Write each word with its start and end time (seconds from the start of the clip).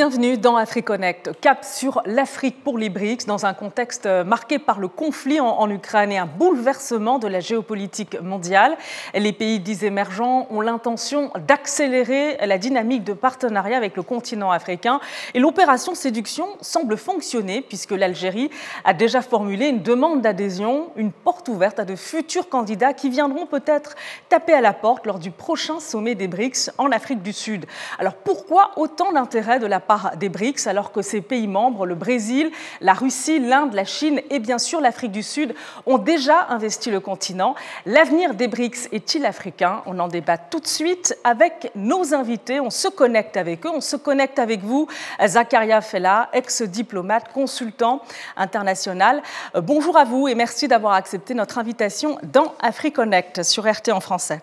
bienvenue 0.00 0.38
dans 0.38 0.56
AfriConnect. 0.56 1.32
Cap 1.42 1.62
sur 1.62 2.00
l'Afrique 2.06 2.64
pour 2.64 2.78
les 2.78 2.88
BRICS 2.88 3.26
dans 3.26 3.44
un 3.44 3.52
contexte 3.52 4.06
marqué 4.06 4.58
par 4.58 4.80
le 4.80 4.88
conflit 4.88 5.40
en, 5.40 5.68
Ukraine 5.68 6.10
et 6.10 6.16
un 6.16 6.24
bouleversement 6.24 7.18
de 7.18 7.28
la 7.28 7.40
géopolitique 7.40 8.18
mondiale. 8.22 8.78
Les 9.12 9.34
pays 9.34 9.60
dits 9.60 9.84
émergents 9.84 10.46
ont 10.48 10.62
l'intention 10.62 11.30
d'accélérer 11.46 12.38
la 12.46 12.56
dynamique 12.56 13.04
de 13.04 13.12
partenariat 13.12 13.76
avec 13.76 13.94
le 13.94 14.02
continent 14.02 14.50
africain 14.50 15.00
et 15.34 15.38
l'opération 15.38 15.94
séduction 15.94 16.46
semble 16.62 16.96
fonctionner 16.96 17.60
puisque 17.60 17.90
l'Algérie 17.90 18.48
a 18.86 18.94
déjà 18.94 19.20
formulé 19.20 19.68
une 19.68 19.82
demande 19.82 20.22
d'adhésion, 20.22 20.92
une 20.96 21.12
porte 21.12 21.46
ouverte 21.50 21.78
à 21.78 21.84
de 21.84 21.94
futurs 21.94 22.48
candidats 22.48 22.94
qui 22.94 23.10
viendront 23.10 23.44
peut-être 23.44 23.96
taper 24.30 24.54
à 24.54 24.62
la 24.62 24.72
porte 24.72 25.04
lors 25.04 25.18
du 25.18 25.30
prochain 25.30 25.78
sommet 25.78 26.14
des 26.14 26.26
BRICS 26.26 26.70
en 26.78 26.90
Afrique 26.90 27.20
du 27.20 27.34
Sud. 27.34 27.66
Alors 27.98 28.14
pourquoi 28.14 28.70
autant 28.76 29.12
d'intérêt 29.12 29.58
de 29.58 29.66
la 29.66 29.78
des 30.16 30.28
BRICS 30.28 30.66
alors 30.66 30.92
que 30.92 31.02
ces 31.02 31.20
pays 31.20 31.46
membres, 31.46 31.86
le 31.86 31.94
Brésil, 31.94 32.50
la 32.80 32.92
Russie, 32.92 33.38
l'Inde, 33.38 33.74
la 33.74 33.84
Chine 33.84 34.20
et 34.30 34.38
bien 34.38 34.58
sûr 34.58 34.80
l'Afrique 34.80 35.12
du 35.12 35.22
Sud, 35.22 35.54
ont 35.86 35.98
déjà 35.98 36.46
investi 36.50 36.90
le 36.90 37.00
continent 37.00 37.54
L'avenir 37.86 38.34
des 38.34 38.48
BRICS 38.48 38.88
est-il 38.92 39.24
africain? 39.24 39.82
On 39.86 39.98
en 39.98 40.08
débat 40.08 40.38
tout 40.38 40.60
de 40.60 40.66
suite 40.66 41.16
avec 41.24 41.70
nos 41.74 42.14
invités. 42.14 42.60
On 42.60 42.70
se 42.70 42.88
connecte 42.88 43.36
avec 43.36 43.66
eux, 43.66 43.70
on 43.72 43.80
se 43.80 43.96
connecte 43.96 44.38
avec 44.38 44.60
vous, 44.62 44.86
Zakaria 45.24 45.80
Fella, 45.80 46.28
ex-diplomate, 46.32 47.32
consultant 47.32 48.02
international. 48.36 49.22
Euh, 49.54 49.60
bonjour 49.60 49.96
à 49.96 50.04
vous 50.04 50.28
et 50.28 50.34
merci 50.34 50.68
d'avoir 50.68 50.94
accepté 50.94 51.34
notre 51.34 51.58
invitation 51.58 52.18
dans 52.32 52.54
AfriConnect 52.60 53.42
sur 53.42 53.64
RT 53.64 53.90
en 53.90 54.00
français. 54.00 54.40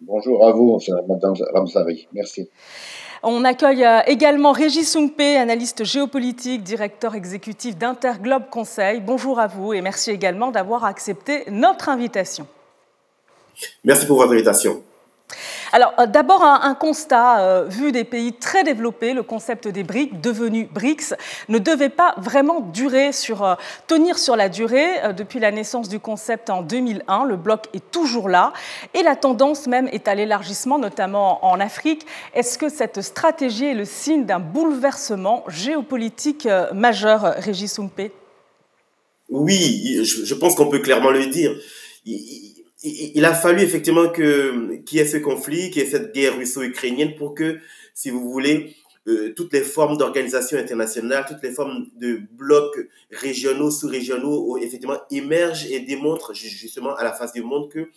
Bonjour 0.00 0.46
à 0.46 0.52
vous, 0.52 0.78
Madame 1.08 1.34
Ramsari. 1.52 2.08
Merci. 2.12 2.48
On 3.22 3.44
accueille 3.44 3.84
euh, 3.84 4.00
également 4.06 4.52
Régis 4.52 4.90
Sungpe, 4.90 5.20
analyste 5.20 5.84
géopolitique, 5.84 6.62
directeur 6.62 7.14
exécutif 7.14 7.76
d'Interglobe 7.76 8.48
Conseil. 8.50 9.00
Bonjour 9.00 9.40
à 9.40 9.46
vous 9.46 9.72
et 9.72 9.80
merci 9.80 10.10
également 10.10 10.50
d'avoir 10.50 10.84
accepté 10.84 11.44
notre 11.50 11.88
invitation. 11.88 12.46
Merci 13.84 14.06
pour 14.06 14.18
votre 14.18 14.32
invitation. 14.32 14.82
Alors 15.72 15.92
euh, 15.98 16.06
d'abord 16.06 16.42
un, 16.42 16.74
constat, 16.74 17.40
euh, 17.40 17.64
vu 17.68 17.92
des 17.92 18.04
pays 18.04 18.32
très 18.32 18.64
développés, 18.64 19.12
le 19.12 19.22
concept 19.22 19.68
des 19.68 19.82
BRICS, 19.82 20.20
devenu 20.22 20.68
BRICS, 20.72 21.14
ne 21.48 21.58
devait 21.58 21.88
pas 21.88 22.14
vraiment 22.16 22.72
euh, 22.78 23.54
tenir 23.86 24.18
sur 24.18 24.36
la 24.36 24.48
durée. 24.48 25.12
depuis 25.16 25.40
la 25.40 25.50
naissance 25.50 25.88
du 25.88 26.00
concept 26.00 26.50
en 26.50 26.62
2001, 26.62 27.24
le 27.24 27.36
bloc 27.36 27.66
est 27.74 27.90
toujours 27.90 28.28
là 28.28 28.52
et 28.94 29.02
la 29.02 29.16
tendance 29.16 29.66
même 29.66 29.88
est 29.92 30.08
à 30.08 30.14
l'élargissement, 30.14 30.78
notamment 30.78 31.44
en 31.44 31.60
Afrique. 31.60 32.06
Est-ce 32.34 32.58
que 32.58 32.68
cette 32.68 33.02
stratégie 33.02 33.66
est 33.66 33.74
le 33.74 33.84
signe 33.84 34.24
d'un 34.24 34.40
bouleversement 34.40 35.44
géopolitique 35.48 36.48
majeur, 36.72 37.34
Régis 37.38 37.74
Soumpe 37.74 38.10
Oui, 39.28 40.00
je, 40.02 40.34
pense 40.34 40.54
qu'on 40.54 40.68
peut 40.68 40.80
clairement 40.80 41.10
le 41.10 41.26
dire 41.26 41.54
a 43.24 43.34
fallu 43.34 43.62
effectivement 43.62 44.08
que 44.08 44.76
qu'il 44.84 44.98
y 44.98 45.00
ait 45.00 45.06
ce 45.06 45.16
conflit, 45.16 45.70
qu'il 45.70 45.82
y 45.82 45.84
ait 45.84 45.90
cette 45.90 46.14
guerre 46.14 46.36
russo-ukrainienne 46.36 47.14
pour 47.16 47.34
que, 47.34 47.58
si 47.94 48.10
vous 48.10 48.30
voulez, 48.30 48.76
euh, 49.08 49.32
toutes 49.34 49.52
les 49.52 49.62
formes 49.62 49.96
d'organisation 49.96 50.58
internationale, 50.58 51.24
toutes 51.26 51.42
les 51.42 51.50
formes 51.50 51.86
de 51.96 52.20
blocs 52.32 52.78
régionaux, 53.10 53.70
sous-régionaux, 53.70 54.58
effectivement, 54.58 54.98
émergent 55.10 55.66
et 55.70 55.80
démontrent 55.80 56.34
justement 56.34 56.94
à 56.94 57.02
la 57.02 57.12
face 57.12 57.32
du 57.32 57.42
monde 57.42 57.70
que 57.70 57.88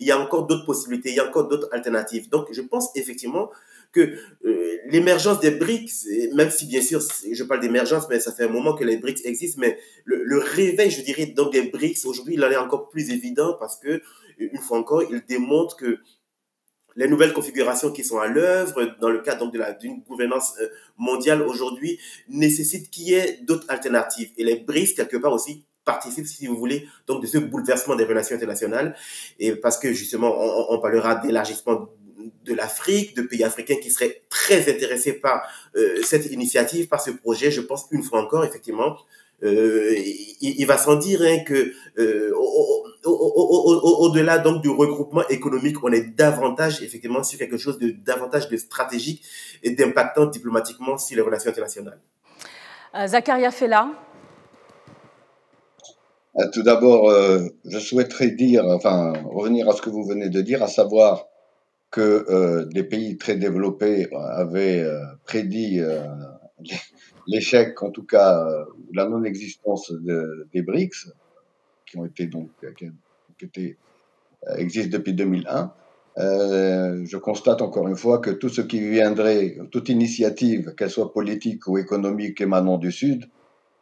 il 0.00 0.06
y 0.06 0.12
a 0.12 0.18
encore 0.18 0.46
d'autres 0.46 0.66
possibilités, 0.66 1.08
il 1.08 1.16
y 1.16 1.20
a 1.20 1.26
encore 1.26 1.48
d'autres 1.48 1.68
alternatives. 1.72 2.28
Donc, 2.28 2.46
je 2.52 2.60
pense 2.60 2.90
effectivement 2.94 3.50
que 3.92 4.16
euh, 4.44 4.76
l'émergence 4.90 5.40
des 5.40 5.50
BRICS, 5.52 6.34
même 6.34 6.50
si 6.50 6.66
bien 6.66 6.82
sûr 6.82 7.00
je 7.32 7.42
parle 7.44 7.60
d'émergence, 7.60 8.04
mais 8.08 8.20
ça 8.20 8.32
fait 8.32 8.44
un 8.44 8.48
moment 8.48 8.74
que 8.74 8.84
les 8.84 8.98
BRICS 8.98 9.22
existent, 9.24 9.60
mais 9.60 9.78
le, 10.04 10.22
le 10.22 10.38
réveil, 10.38 10.90
je 10.90 11.00
dirais, 11.00 11.26
donc 11.26 11.52
des 11.52 11.62
BRICS 11.62 12.04
aujourd'hui, 12.04 12.34
il 12.34 12.44
en 12.44 12.50
est 12.50 12.56
encore 12.56 12.90
plus 12.90 13.10
évident 13.10 13.56
parce 13.58 13.76
que 13.76 14.02
une 14.38 14.58
fois 14.58 14.78
encore, 14.78 15.02
il 15.02 15.22
démontre 15.26 15.76
que 15.76 15.98
les 16.96 17.06
nouvelles 17.06 17.32
configurations 17.32 17.92
qui 17.92 18.02
sont 18.02 18.18
à 18.18 18.26
l'œuvre 18.26 18.96
dans 19.00 19.08
le 19.08 19.20
cadre 19.20 19.50
d'une 19.78 20.00
gouvernance 20.02 20.54
euh, 20.60 20.68
mondiale 20.96 21.42
aujourd'hui 21.42 21.98
nécessitent 22.28 22.90
qu'il 22.90 23.04
y 23.04 23.14
ait 23.14 23.38
d'autres 23.42 23.66
alternatives. 23.68 24.30
Et 24.36 24.44
les 24.44 24.56
BRICS, 24.56 24.94
quelque 24.94 25.16
part 25.16 25.32
aussi, 25.32 25.64
participent, 25.84 26.26
si 26.26 26.48
vous 26.48 26.56
voulez, 26.56 26.88
donc 27.06 27.22
de 27.22 27.26
ce 27.26 27.38
bouleversement 27.38 27.94
des 27.94 28.04
relations 28.04 28.34
internationales. 28.34 28.96
Et 29.38 29.54
parce 29.54 29.78
que 29.78 29.92
justement, 29.92 30.72
on, 30.72 30.78
parlera 30.80 31.14
d'élargissement 31.14 31.88
de 32.44 32.52
l'Afrique, 32.52 33.16
de 33.16 33.22
pays 33.22 33.44
africains 33.44 33.76
qui 33.76 33.90
seraient 33.90 34.22
très 34.28 34.68
intéressés 34.68 35.12
par 35.12 35.48
euh, 35.76 36.02
cette 36.02 36.26
initiative, 36.32 36.88
par 36.88 37.00
ce 37.00 37.12
projet. 37.12 37.50
Je 37.52 37.60
pense 37.60 37.86
une 37.92 38.02
fois 38.02 38.20
encore, 38.20 38.44
effectivement, 38.44 38.98
euh, 39.44 39.94
il, 40.40 40.66
va 40.66 40.76
sans 40.76 40.96
dire 40.96 41.20
hein, 41.22 41.38
que 41.46 41.72
euh, 41.98 42.32
au-delà 43.04 44.38
donc 44.38 44.62
du 44.62 44.68
regroupement 44.68 45.26
économique, 45.28 45.76
on 45.84 45.92
est 45.92 46.16
davantage 46.16 46.82
effectivement 46.82 47.22
sur 47.22 47.38
quelque 47.38 47.56
chose 47.56 47.78
de 47.78 47.90
davantage 48.04 48.48
de 48.48 48.56
stratégique 48.56 49.22
et 49.62 49.70
d'impactant 49.70 50.26
diplomatiquement 50.26 50.98
sur 50.98 51.16
les 51.16 51.22
relations 51.22 51.50
internationales. 51.50 52.00
Euh, 52.96 53.06
Zakaria 53.06 53.52
Fella. 53.52 53.90
Tout 56.52 56.62
d'abord, 56.62 57.10
je 57.64 57.78
souhaiterais 57.80 58.30
dire, 58.30 58.64
enfin, 58.64 59.12
revenir 59.24 59.68
à 59.68 59.72
ce 59.72 59.82
que 59.82 59.90
vous 59.90 60.04
venez 60.04 60.28
de 60.28 60.40
dire, 60.40 60.62
à 60.62 60.68
savoir 60.68 61.26
que 61.90 62.64
des 62.72 62.84
pays 62.84 63.16
très 63.16 63.34
développés 63.34 64.06
avaient 64.12 64.86
prédit 65.24 65.80
l'échec, 67.28 67.80
en 67.82 67.90
tout 67.90 68.04
cas, 68.04 68.44
euh, 68.44 68.64
la 68.92 69.08
non-existence 69.08 69.92
des 69.92 70.62
BRICS, 70.62 71.12
qui 71.86 71.98
ont 71.98 72.04
été 72.04 72.26
donc, 72.26 72.50
qui, 72.76 73.48
qui 73.50 73.76
euh, 74.48 74.56
existent 74.56 74.98
depuis 74.98 75.14
2001. 75.14 75.72
Euh, 76.18 77.04
je 77.04 77.16
constate 77.16 77.62
encore 77.62 77.86
une 77.86 77.96
fois 77.96 78.18
que 78.18 78.30
tout 78.30 78.48
ce 78.48 78.60
qui 78.60 78.80
viendrait, 78.80 79.56
toute 79.70 79.88
initiative, 79.88 80.74
qu'elle 80.76 80.90
soit 80.90 81.12
politique 81.12 81.68
ou 81.68 81.78
économique 81.78 82.40
émanant 82.40 82.76
du 82.76 82.90
Sud, 82.90 83.26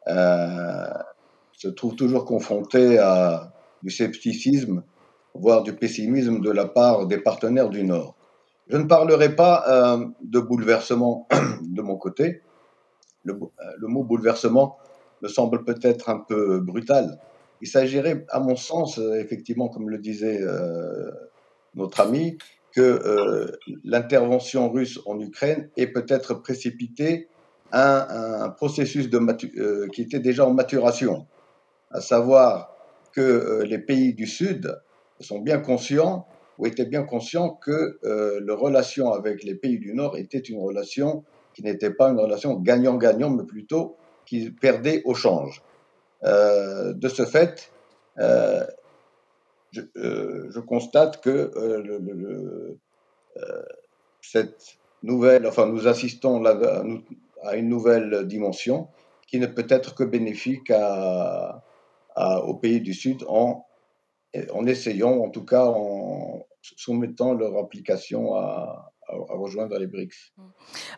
euh, 0.09 0.89
se 1.53 1.69
trouve 1.69 1.97
toujours 1.97 2.27
confrontée 2.27 2.99
à 2.99 3.53
du 3.83 3.91
scepticisme, 3.91 4.83
voire 5.35 5.63
du 5.63 5.73
pessimisme 5.73 6.41
de 6.41 6.51
la 6.51 6.67
part 6.67 7.07
des 7.07 7.19
partenaires 7.19 7.71
du 7.71 7.85
Nord. 7.85 8.15
Je 8.69 8.77
ne 8.77 8.85
parlerai 8.85 9.35
pas 9.35 9.65
euh, 9.69 10.07
de 10.23 10.41
bouleversement 10.41 11.29
de 11.63 11.83
mon 11.83 11.97
côté, 11.97 12.43
euh, 13.33 13.73
le, 13.79 13.89
mot 13.89 14.03
bouleversement 14.03 14.79
me 15.23 15.29
semble 15.29 15.65
peut-être 15.65 16.09
un 16.09 16.19
peu 16.19 16.61
brutal. 16.61 17.19
Il 17.63 17.69
s'agirait, 17.69 18.27
à 18.29 18.41
mon 18.41 18.57
sens, 18.57 18.99
euh, 18.99 19.15
effectivement, 19.15 19.69
comme 19.69 19.89
le 19.91 19.99
disait 19.99 20.41
euh, 20.43 21.11
notre 21.75 22.01
ami, 22.01 22.39
que 22.73 23.51
l'intervention 23.85 24.71
russe 24.71 25.01
en 25.07 25.19
Ukraine 25.19 25.71
ait 25.79 25.87
peut-être 25.87 26.35
précipité 26.35 27.27
un, 27.73 28.51
processus 28.51 29.09
qui 29.95 30.03
était 30.03 30.21
déjà 30.21 30.47
en 30.47 30.53
maturation, 30.53 31.27
à 31.91 32.03
savoir 32.03 32.77
que 33.15 33.63
les 33.63 33.79
pays 33.79 34.13
du 34.13 34.27
Sud 34.27 34.79
sont 35.21 35.39
bien 35.39 35.59
conscients 35.59 36.27
ou 36.59 36.67
étaient 36.67 36.85
bien 36.85 37.03
conscients 37.03 37.49
que 37.49 37.99
leur 38.03 38.61
relation 38.61 39.11
avec 39.11 39.43
les 39.43 39.55
pays 39.55 39.79
du 39.79 39.95
Nord 39.95 40.19
était 40.19 40.41
une 40.41 40.61
relation 40.61 41.25
qui 41.57 41.63
n'était 41.63 41.91
pas 41.91 42.11
une 42.11 42.21
relation 42.21 42.55
gagnant-gagnant, 42.55 43.31
mais 43.31 43.45
plutôt 43.45 43.97
qui 44.27 44.51
perdait 44.51 45.01
au 45.07 45.15
change. 45.15 45.63
Euh, 46.23 46.93
de 46.93 47.09
ce 47.09 47.25
fait, 47.25 47.73
euh, 48.19 48.67
euh, 49.97 50.49
je, 50.51 50.61
constate 50.61 51.23
que 51.23 51.51
cette 54.21 54.77
nouvelle, 55.03 55.47
enfin, 55.47 55.65
nous 55.65 55.89
assistons 55.89 56.45
à 56.45 57.57
une 57.57 57.71
nouvelle 57.71 58.27
dimension 58.27 58.89
qui 59.27 59.39
ne 59.39 59.47
peut 59.47 59.67
être 59.71 59.95
que 59.95 60.05
bénéfique 60.05 60.71
aux 62.17 62.55
pays 62.55 62.83
du 62.83 62.93
Sud 62.93 63.25
en, 63.29 63.65
en 64.53 64.67
essayant, 64.67 65.21
en 65.21 65.31
tout 65.31 65.47
cas 65.47 65.65
en 65.65 66.47
soumettant 66.61 67.33
leur 67.33 67.57
application 67.57 68.35
à, 68.35 68.93
à, 69.09 69.35
rejoindre 69.35 69.79
les 69.79 69.87
BRICS. 69.87 70.33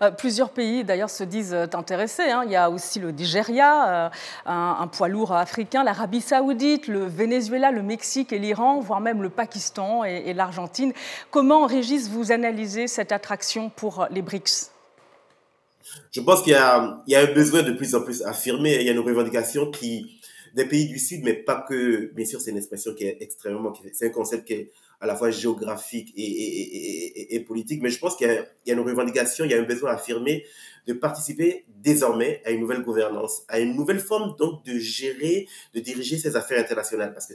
Euh, 0.03 0.11
plusieurs 0.11 0.51
pays 0.51 0.85
d'ailleurs 0.85 1.11
se 1.11 1.25
disent 1.25 1.55
euh, 1.55 1.67
intéressés. 1.75 2.31
Hein. 2.31 2.43
Il 2.47 2.53
y 2.53 2.57
a 2.57 2.71
aussi 2.71 2.99
le 3.01 3.11
Nigeria, 3.11 4.07
euh, 4.07 4.11
un, 4.47 4.87
poids 4.89 5.09
lourd 5.09 5.33
africain, 5.33 5.85
l'Arabie 5.85 6.21
saoudite, 6.21 6.89
le 6.89 7.05
Venezuela, 7.05 7.71
le 7.71 7.83
Mexique 7.83 8.33
et 8.33 8.39
l'Iran, 8.39 8.81
voire 8.81 9.01
même 9.01 9.23
le 9.23 9.31
Pakistan 9.31 10.05
et, 10.05 10.33
l'Argentine. 10.35 10.93
Comment, 11.31 11.67
Régis, 11.67 12.09
vous 12.09 12.33
analysez 12.33 12.87
cette 12.87 13.13
attraction 13.13 13.71
pour 13.71 14.07
les 14.11 14.23
BRICS? 14.23 14.71
Je 16.13 16.21
pense 16.21 16.43
qu'il 16.43 16.53
y, 16.53 17.11
y, 17.11 17.17
a 17.17 17.21
un 17.21 17.33
besoin 17.33 17.63
de 17.63 17.73
plus 17.73 17.95
en 17.95 18.03
plus 18.03 18.23
affirmé. 18.23 18.77
Il 18.77 18.83
y 18.83 18.89
a 18.89 18.93
une 18.93 18.99
revendication 18.99 19.71
qui 19.71 20.19
des 20.55 20.65
pays 20.65 20.87
du 20.87 20.99
Sud, 20.99 21.23
mais 21.25 21.35
pas 21.35 21.65
que, 21.69 22.13
bien 22.15 22.25
sûr, 22.25 22.41
c'est 22.41 22.51
une 22.51 22.57
expression 22.57 22.95
qui 22.95 23.05
est 23.05 23.19
extrêmement, 23.21 23.73
c'est 23.93 24.07
un 24.07 24.11
concept 24.11 24.47
qui 24.47 24.55
est 24.55 24.73
à 25.01 25.07
la 25.07 25.15
fois 25.15 25.31
géographique 25.31 26.13
et, 26.17 27.45
politique, 27.47 27.83
mais 27.83 27.91
je 27.91 27.99
pense 27.99 28.17
qu'il 28.17 28.27
y, 28.67 28.71
a 28.71 28.75
une 28.75 28.81
revendication, 28.81 29.45
il 29.45 29.51
y 29.53 29.55
a 29.55 29.59
un 29.59 29.63
besoin 29.63 29.93
affirmé 29.93 30.45
de 30.87 30.93
participer 30.93 31.65
désormais 31.69 32.43
à 32.45 32.51
une 32.51 32.61
nouvelle 32.61 32.83
gouvernance, 32.83 33.43
à 33.49 33.61
une 33.61 33.77
nouvelle 33.77 34.01
forme 34.01 34.35
donc 34.37 34.65
de 34.65 34.79
gérer, 34.79 35.47
de 35.75 35.81
diriger 35.81 36.19
ces 36.19 36.35
affaires 36.35 36.59
internationales. 36.59 37.13
Parce 37.13 37.27
que 37.27 37.35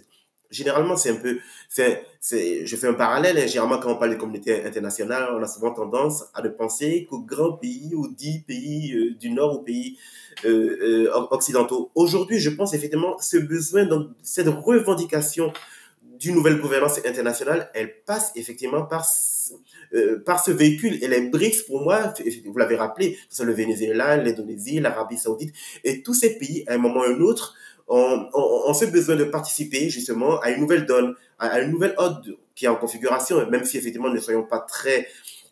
généralement, 0.54 0.96
c'est 0.96 1.10
un 1.10 1.16
peu, 1.16 1.40
je 1.76 2.76
fais 2.76 2.88
un 2.88 2.94
parallèle, 2.94 3.38
hein, 3.38 3.48
généralement 3.48 3.80
quand 3.80 3.92
on 3.92 3.98
parle 3.98 4.12
de 4.12 4.20
communauté 4.20 4.64
internationale, 4.64 5.30
on 5.34 5.42
a 5.42 5.48
souvent 5.48 5.72
tendance 5.72 6.26
à 6.34 6.42
ne 6.42 6.50
penser 6.50 7.08
qu'aux 7.10 7.22
grands 7.22 7.54
pays, 7.54 7.94
aux 7.96 8.08
dix 8.08 8.40
pays 8.40 8.94
euh, 8.94 9.16
du 9.16 9.32
Nord, 9.32 9.56
aux 9.56 9.64
pays 9.64 9.98
euh, 10.46 11.08
euh, 11.08 11.28
occidentaux. 11.32 11.92
Aujourd'hui, 11.96 12.40
je 12.40 12.52
pense 12.52 12.74
effectivement 12.74 13.18
ce 13.20 13.38
besoin, 13.38 13.86
donc 13.86 14.10
cette 14.22 14.48
revendication 14.48 15.52
d'une 16.24 16.36
nouvelle 16.36 16.60
gouvernance 16.62 17.00
internationale, 17.06 17.70
elle 17.74 18.02
passe 18.06 18.32
effectivement 18.36 18.84
par, 18.84 19.06
euh, 19.94 20.24
par 20.26 20.42
ce 20.44 20.52
véhicule. 20.52 21.04
Et 21.04 21.08
les 21.10 21.30
BRICS, 21.30 21.64
pour 21.68 21.82
moi, 21.82 22.14
vous 22.46 22.58
l'avez 22.58 22.78
rappelé, 22.78 23.18
c'est 23.30 23.44
le 23.44 23.52
Venezuela, 23.54 24.16
l'Indonésie, 24.16 24.80
l'Arabie 24.80 25.18
saoudite, 25.18 25.54
et 25.84 26.02
tous 26.02 26.14
ces 26.14 26.38
pays, 26.38 26.64
à 26.68 26.76
un 26.76 26.78
moment 26.78 27.02
ou 27.02 27.04
un 27.04 27.20
autre, 27.20 27.56
ont, 27.90 28.30
ont, 28.34 28.74
ce 28.74 28.86
besoin 28.86 29.18
de 29.18 29.26
participer 29.26 29.90
justement 29.90 30.40
à 30.40 30.52
une 30.52 30.62
nouvelle 30.62 30.86
donne, 30.86 31.14
à, 31.40 31.60
une 31.60 31.72
nouvelle 31.72 31.94
ordre 31.98 32.22
qui 32.56 32.66
est 32.66 32.70
en 32.70 32.78
configuration, 32.78 33.50
même 33.50 33.66
si 33.66 33.78
effectivement 33.78 34.10
ne 34.10 34.20
soyons 34.20 34.44
pas 34.44 34.60
très 34.60 35.08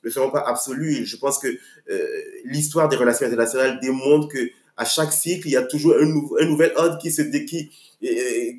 ne 0.05 0.09
soyons 0.09 0.31
pas 0.31 0.43
absolus. 0.47 1.05
Je 1.05 1.17
pense 1.17 1.37
que 1.37 1.47
euh, 1.47 2.07
l'histoire 2.45 2.87
des 2.87 2.95
relations 2.95 3.27
internationales 3.27 3.77
démontre 3.81 4.29
que 4.29 4.49
à 4.77 4.85
chaque 4.85 5.11
cycle, 5.11 5.47
il 5.47 5.51
y 5.51 5.57
a 5.57 5.63
toujours 5.63 5.95
un, 5.95 6.07
un 6.43 6.45
nouvel 6.45 6.71
ordre 6.77 6.97
qui 6.97 7.11
se 7.11 7.21
qui, 7.21 7.69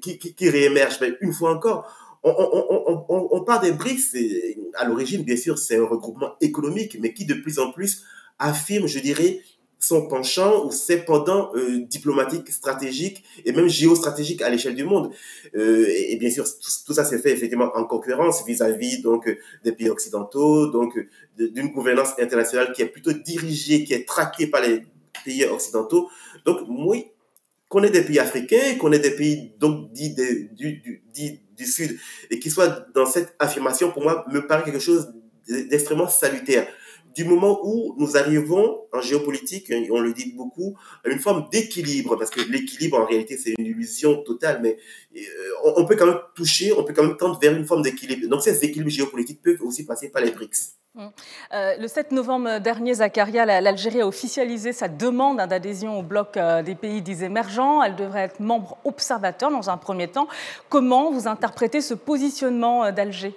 qui, 0.03 0.19
qui, 0.19 0.35
qui 0.35 0.51
réémerge. 0.51 0.99
Mais 1.01 1.15
une 1.21 1.33
fois 1.33 1.51
encore, 1.53 1.91
on, 2.25 3.05
on, 3.09 3.59
des 3.61 3.73
BRICS, 3.73 4.17
à 4.75 4.85
l'origine, 4.87 5.23
bien 5.23 5.37
sûr, 5.37 5.59
c'est 5.59 5.77
un 5.77 5.85
regroupement 5.85 6.35
économique, 6.41 6.97
mais 7.01 7.13
qui 7.13 7.25
de 7.25 7.35
plus 7.35 7.59
en 7.59 7.73
plus 7.73 8.05
affirme, 8.39 8.87
je 8.87 8.99
dirais, 8.99 9.41
son 9.79 10.07
penchant 10.07 10.65
ou 10.65 10.71
ses 10.71 10.99
pendants 10.99 11.51
euh, 11.57 11.81
diplomatiques, 11.81 12.49
stratégiques 12.51 13.25
et 13.45 13.51
même 13.51 13.67
géostratégiques 13.69 14.41
à 14.41 14.49
l'échelle 14.49 14.77
du 14.77 14.85
monde. 14.85 15.11
Euh, 15.57 15.87
et, 15.89 16.17
bien 16.17 16.31
sûr, 16.31 16.45
tout, 16.87 16.95
ça 16.95 17.05
s'est 17.05 17.19
fait 17.19 17.33
effectivement 17.33 17.71
en 17.75 17.85
concurrence 17.85 18.47
vis-à-vis 18.47 19.03
donc 19.03 19.29
des 19.65 19.73
pays 19.73 19.91
occidentaux, 19.91 20.69
donc 20.69 20.97
d'une 21.37 21.73
gouvernance 21.73 22.11
internationale 22.21 22.73
qui 22.73 22.83
est 22.83 22.87
plutôt 22.87 23.13
dirigée, 23.13 23.83
qui 23.83 23.93
est 23.93 24.07
traquée 24.07 24.47
par 24.47 24.63
les 24.63 24.83
pays 25.25 25.45
occidentaux. 25.47 26.09
Donc, 26.45 26.59
oui, 26.69 27.07
qu'on 27.73 27.83
ait 27.83 27.91
des 27.91 28.03
pays 28.03 28.19
africains, 28.19 28.77
qu'on 28.79 28.93
ait 28.93 28.99
des 28.99 29.13
pays 29.13 29.55
donc 29.59 29.91
dits 29.93 30.15
du, 30.53 30.83
du, 31.15 31.41
du 31.57 31.65
Sud, 31.65 31.99
et 32.29 32.39
qu'ils 32.39 32.53
soient 32.53 32.85
dans 32.95 33.07
cette 33.07 33.35
affirmation, 33.39 33.91
pour 33.91 34.03
moi, 34.03 34.27
me 34.31 34.47
paraît 34.47 34.63
quelque 34.63 34.79
chose 34.79 35.11
d'extrêmement 35.49 36.07
salutaire 36.07 36.67
du 37.15 37.25
moment 37.25 37.61
où 37.63 37.95
nous 37.99 38.17
arrivons 38.17 38.83
en 38.93 39.01
géopolitique, 39.01 39.73
on 39.91 40.01
le 40.01 40.13
dit 40.13 40.33
beaucoup, 40.37 40.77
à 41.05 41.09
une 41.09 41.19
forme 41.19 41.49
d'équilibre, 41.51 42.17
parce 42.17 42.31
que 42.31 42.41
l'équilibre 42.41 42.99
en 42.99 43.07
réalité 43.07 43.39
c'est 43.39 43.55
une 43.59 43.67
illusion 43.67 44.23
totale, 44.23 44.61
mais 44.63 44.77
euh, 45.17 45.73
on 45.77 45.87
peut 45.87 45.97
quand 45.97 46.07
même 46.07 46.21
toucher, 46.35 46.73
on 46.73 46.85
peut 46.85 46.93
quand 46.93 47.05
même 47.05 47.17
tendre 47.17 47.39
vers 47.41 47.55
une 47.55 47.67
forme 47.67 47.83
d'équilibre. 47.83 48.29
Donc 48.29 48.43
ces 48.43 48.65
équilibres 48.65 48.91
géopolitiques 48.91 49.43
peuvent 49.43 49.63
aussi 49.63 49.85
passer 49.85 50.11
par 50.11 50.23
les 50.23 50.31
BRICS. 50.31 50.82
Hum. 50.95 51.11
Euh, 51.55 51.77
le 51.79 51.89
7 51.89 52.13
novembre 52.13 52.59
dernier, 52.59 52.95
Zakaria, 52.95 53.47
l'Algérie 53.47 54.03
a 54.03 54.07
officialisé 54.07 54.73
sa 54.73 54.89
demande 54.89 55.39
d'adhésion 55.39 55.99
au 55.99 56.03
bloc 56.03 56.37
euh, 56.37 56.63
des 56.63 56.75
pays 56.75 57.01
dits 57.01 57.25
émergents. 57.25 57.83
Elle 57.83 57.97
devrait 57.97 58.25
être 58.25 58.41
membre 58.41 58.77
observateur 58.85 59.51
dans 59.51 59.71
un 59.71 59.79
premier 59.79 60.09
temps. 60.09 60.29
Comment 60.69 61.11
vous 61.11 61.29
interprétez 61.29 61.81
ce 61.81 61.95
positionnement 61.95 62.93
d'Alger? 62.93 63.35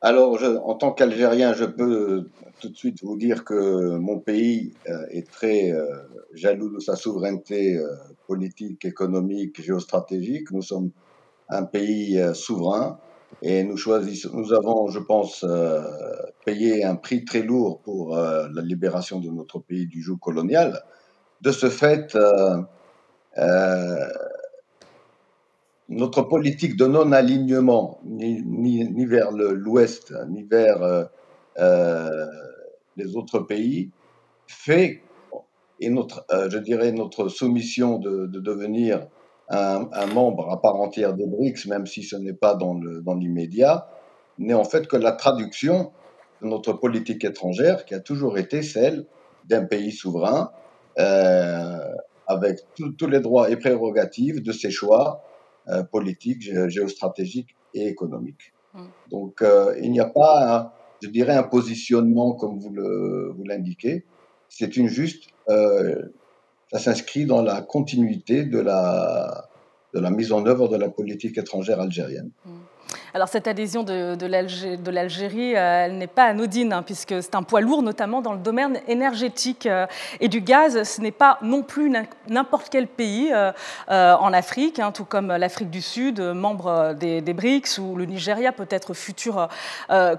Alors, 0.00 0.38
en 0.64 0.74
tant 0.74 0.92
qu'Algérien, 0.92 1.52
je 1.54 1.64
peux 1.64 2.28
tout 2.60 2.68
de 2.68 2.76
suite 2.76 3.02
vous 3.02 3.16
dire 3.16 3.44
que 3.44 3.96
mon 3.96 4.18
pays 4.18 4.74
euh, 4.88 5.06
est 5.10 5.28
très 5.30 5.70
euh, 5.72 5.86
jaloux 6.34 6.68
de 6.74 6.80
sa 6.80 6.96
souveraineté 6.96 7.76
euh, 7.76 7.94
politique, 8.26 8.84
économique, 8.84 9.60
géostratégique. 9.60 10.50
Nous 10.50 10.62
sommes 10.62 10.90
un 11.48 11.64
pays 11.64 12.20
souverain 12.34 12.98
et 13.42 13.62
nous 13.62 14.52
avons, 14.52 14.88
je 14.88 14.98
pense, 14.98 15.44
payé 16.44 16.84
un 16.84 16.96
prix 16.96 17.24
très 17.24 17.42
lourd 17.42 17.80
pour 17.82 18.16
la 18.16 18.62
libération 18.62 19.20
de 19.20 19.28
notre 19.28 19.58
pays 19.60 19.86
du 19.86 20.02
joug 20.02 20.18
colonial. 20.18 20.82
De 21.40 21.52
ce 21.52 21.68
fait, 21.68 22.16
notre 25.88 26.22
politique 26.22 26.76
de 26.76 26.86
non-alignement, 26.86 27.98
ni, 28.04 29.06
vers 29.06 29.32
l'Ouest, 29.32 30.14
ni 30.28 30.42
vers 30.42 30.82
euh, 30.82 31.04
euh, 31.58 32.26
les 32.96 33.16
autres 33.16 33.40
pays, 33.40 33.90
fait, 34.46 35.02
et 35.80 35.90
notre, 35.90 36.26
euh, 36.30 36.50
je 36.50 36.58
dirais, 36.58 36.92
notre 36.92 37.28
soumission 37.28 37.98
de 37.98 38.26
devenir 38.26 39.06
un, 39.50 39.88
un, 39.92 40.06
membre 40.06 40.50
à 40.50 40.60
part 40.60 40.76
entière 40.76 41.14
des 41.14 41.26
BRICS, 41.26 41.66
même 41.66 41.86
si 41.86 42.02
ce 42.02 42.16
n'est 42.16 42.34
pas 42.34 42.54
dans 42.54 42.74
l'immédiat, 43.14 43.88
dans 44.38 44.44
n'est 44.46 44.54
en 44.54 44.64
fait 44.64 44.86
que 44.86 44.96
la 44.96 45.12
traduction 45.12 45.92
de 46.42 46.48
notre 46.48 46.72
politique 46.72 47.24
étrangère, 47.24 47.84
qui 47.84 47.94
a 47.94 48.00
toujours 48.00 48.38
été 48.38 48.62
celle 48.62 49.06
d'un 49.46 49.64
pays 49.64 49.92
souverain, 49.92 50.52
euh, 50.98 51.78
avec 52.26 52.58
tous 52.76 53.06
les 53.06 53.20
droits 53.20 53.50
et 53.50 53.56
prérogatives 53.56 54.42
de 54.42 54.52
ses 54.52 54.70
choix, 54.70 55.24
euh, 55.68 55.82
politique, 55.82 56.42
géostratégique 56.68 57.56
et 57.74 57.86
économique. 57.88 58.52
Hum. 58.74 58.88
Donc, 59.10 59.42
euh, 59.42 59.74
il 59.82 59.90
n'y 59.90 60.00
a 60.00 60.08
pas, 60.08 60.74
je 61.02 61.08
dirais, 61.08 61.34
un 61.34 61.42
positionnement 61.42 62.32
comme 62.34 62.58
vous 62.58 63.44
l'indiquez. 63.44 64.04
C'est 64.48 64.76
une 64.76 64.88
juste, 64.88 65.30
euh, 65.48 66.02
ça 66.72 66.78
s'inscrit 66.78 67.24
dans 67.24 67.42
la 67.42 67.62
continuité 67.62 68.44
de 68.44 68.58
la, 68.58 69.48
mise 70.10 70.32
en 70.32 70.46
œuvre 70.46 70.68
de 70.68 70.76
la 70.76 70.88
politique 70.88 71.38
étrangère 71.38 71.80
algérienne. 71.80 72.30
Hum. 72.46 72.60
Alors 73.14 73.28
cette 73.28 73.48
adhésion 73.48 73.84
de, 73.84 74.90
l'Algérie, 74.90 75.56
euh, 75.56 75.84
elle 75.86 75.96
n'est 75.96 76.06
pas 76.06 76.24
anodine, 76.24 76.72
hein, 76.72 76.82
puisque 76.82 77.22
c'est 77.22 77.34
un 77.34 77.42
poids 77.42 77.60
lourd, 77.60 77.82
notamment 77.82 78.20
dans 78.20 78.32
le 78.32 78.38
domaine 78.38 78.80
énergétique 78.86 79.66
euh, 79.66 79.86
et 80.20 80.28
du 80.28 80.42
gaz. 80.42 80.82
Ce 80.82 81.00
n'est 81.00 81.10
pas 81.10 81.38
non 81.40 81.62
plus 81.62 81.90
n'importe 82.28 82.68
quel 82.70 82.86
pays 82.86 83.30
euh, 83.32 83.52
en 83.88 84.32
Afrique, 84.32 84.78
hein, 84.78 84.92
tout 84.92 85.06
comme 85.06 85.28
l'Afrique 85.28 85.70
du 85.70 85.80
Sud, 85.80 86.20
membre 86.20 86.94
des, 86.94 87.20
BRICS, 87.22 87.78
ou 87.78 87.96
le 87.96 88.04
Nigeria 88.04 88.52
peut 88.52 88.66
être 88.70 88.94
futur 88.94 89.48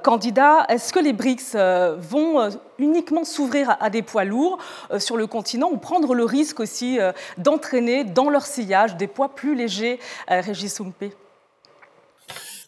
candidat. 0.03 0.65
Est-ce 0.69 0.93
que 0.93 0.99
les 0.99 1.13
BRICS 1.13 1.55
vont 1.97 2.49
uniquement 2.77 3.23
s'ouvrir 3.23 3.77
à, 3.79 3.89
des 3.89 4.01
poids 4.01 4.23
lourds 4.23 4.57
sur 4.97 5.17
le 5.17 5.27
continent 5.27 5.69
ou 5.71 5.77
prendre 5.77 6.13
le 6.15 6.23
risque 6.23 6.59
aussi 6.59 6.99
d'entraîner 7.37 8.03
dans 8.03 8.29
leur 8.29 8.45
sillage 8.45 8.95
des 8.95 9.07
poids 9.07 9.29
plus 9.29 9.55
légers, 9.55 9.99
Régis 10.27 10.79
Oumpe 10.79 11.03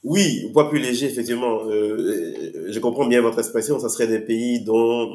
oui, 0.03 0.49
poids 0.51 0.69
plus 0.69 0.79
léger, 0.79 1.07
effectivement. 1.07 1.61
Euh, 1.65 2.67
je 2.69 2.79
comprends 2.79 3.05
bien 3.05 3.21
votre 3.21 3.39
expression. 3.39 3.79
Ça 3.79 3.89
serait 3.89 4.07
des 4.07 4.19
pays 4.19 4.61
dont 4.61 5.13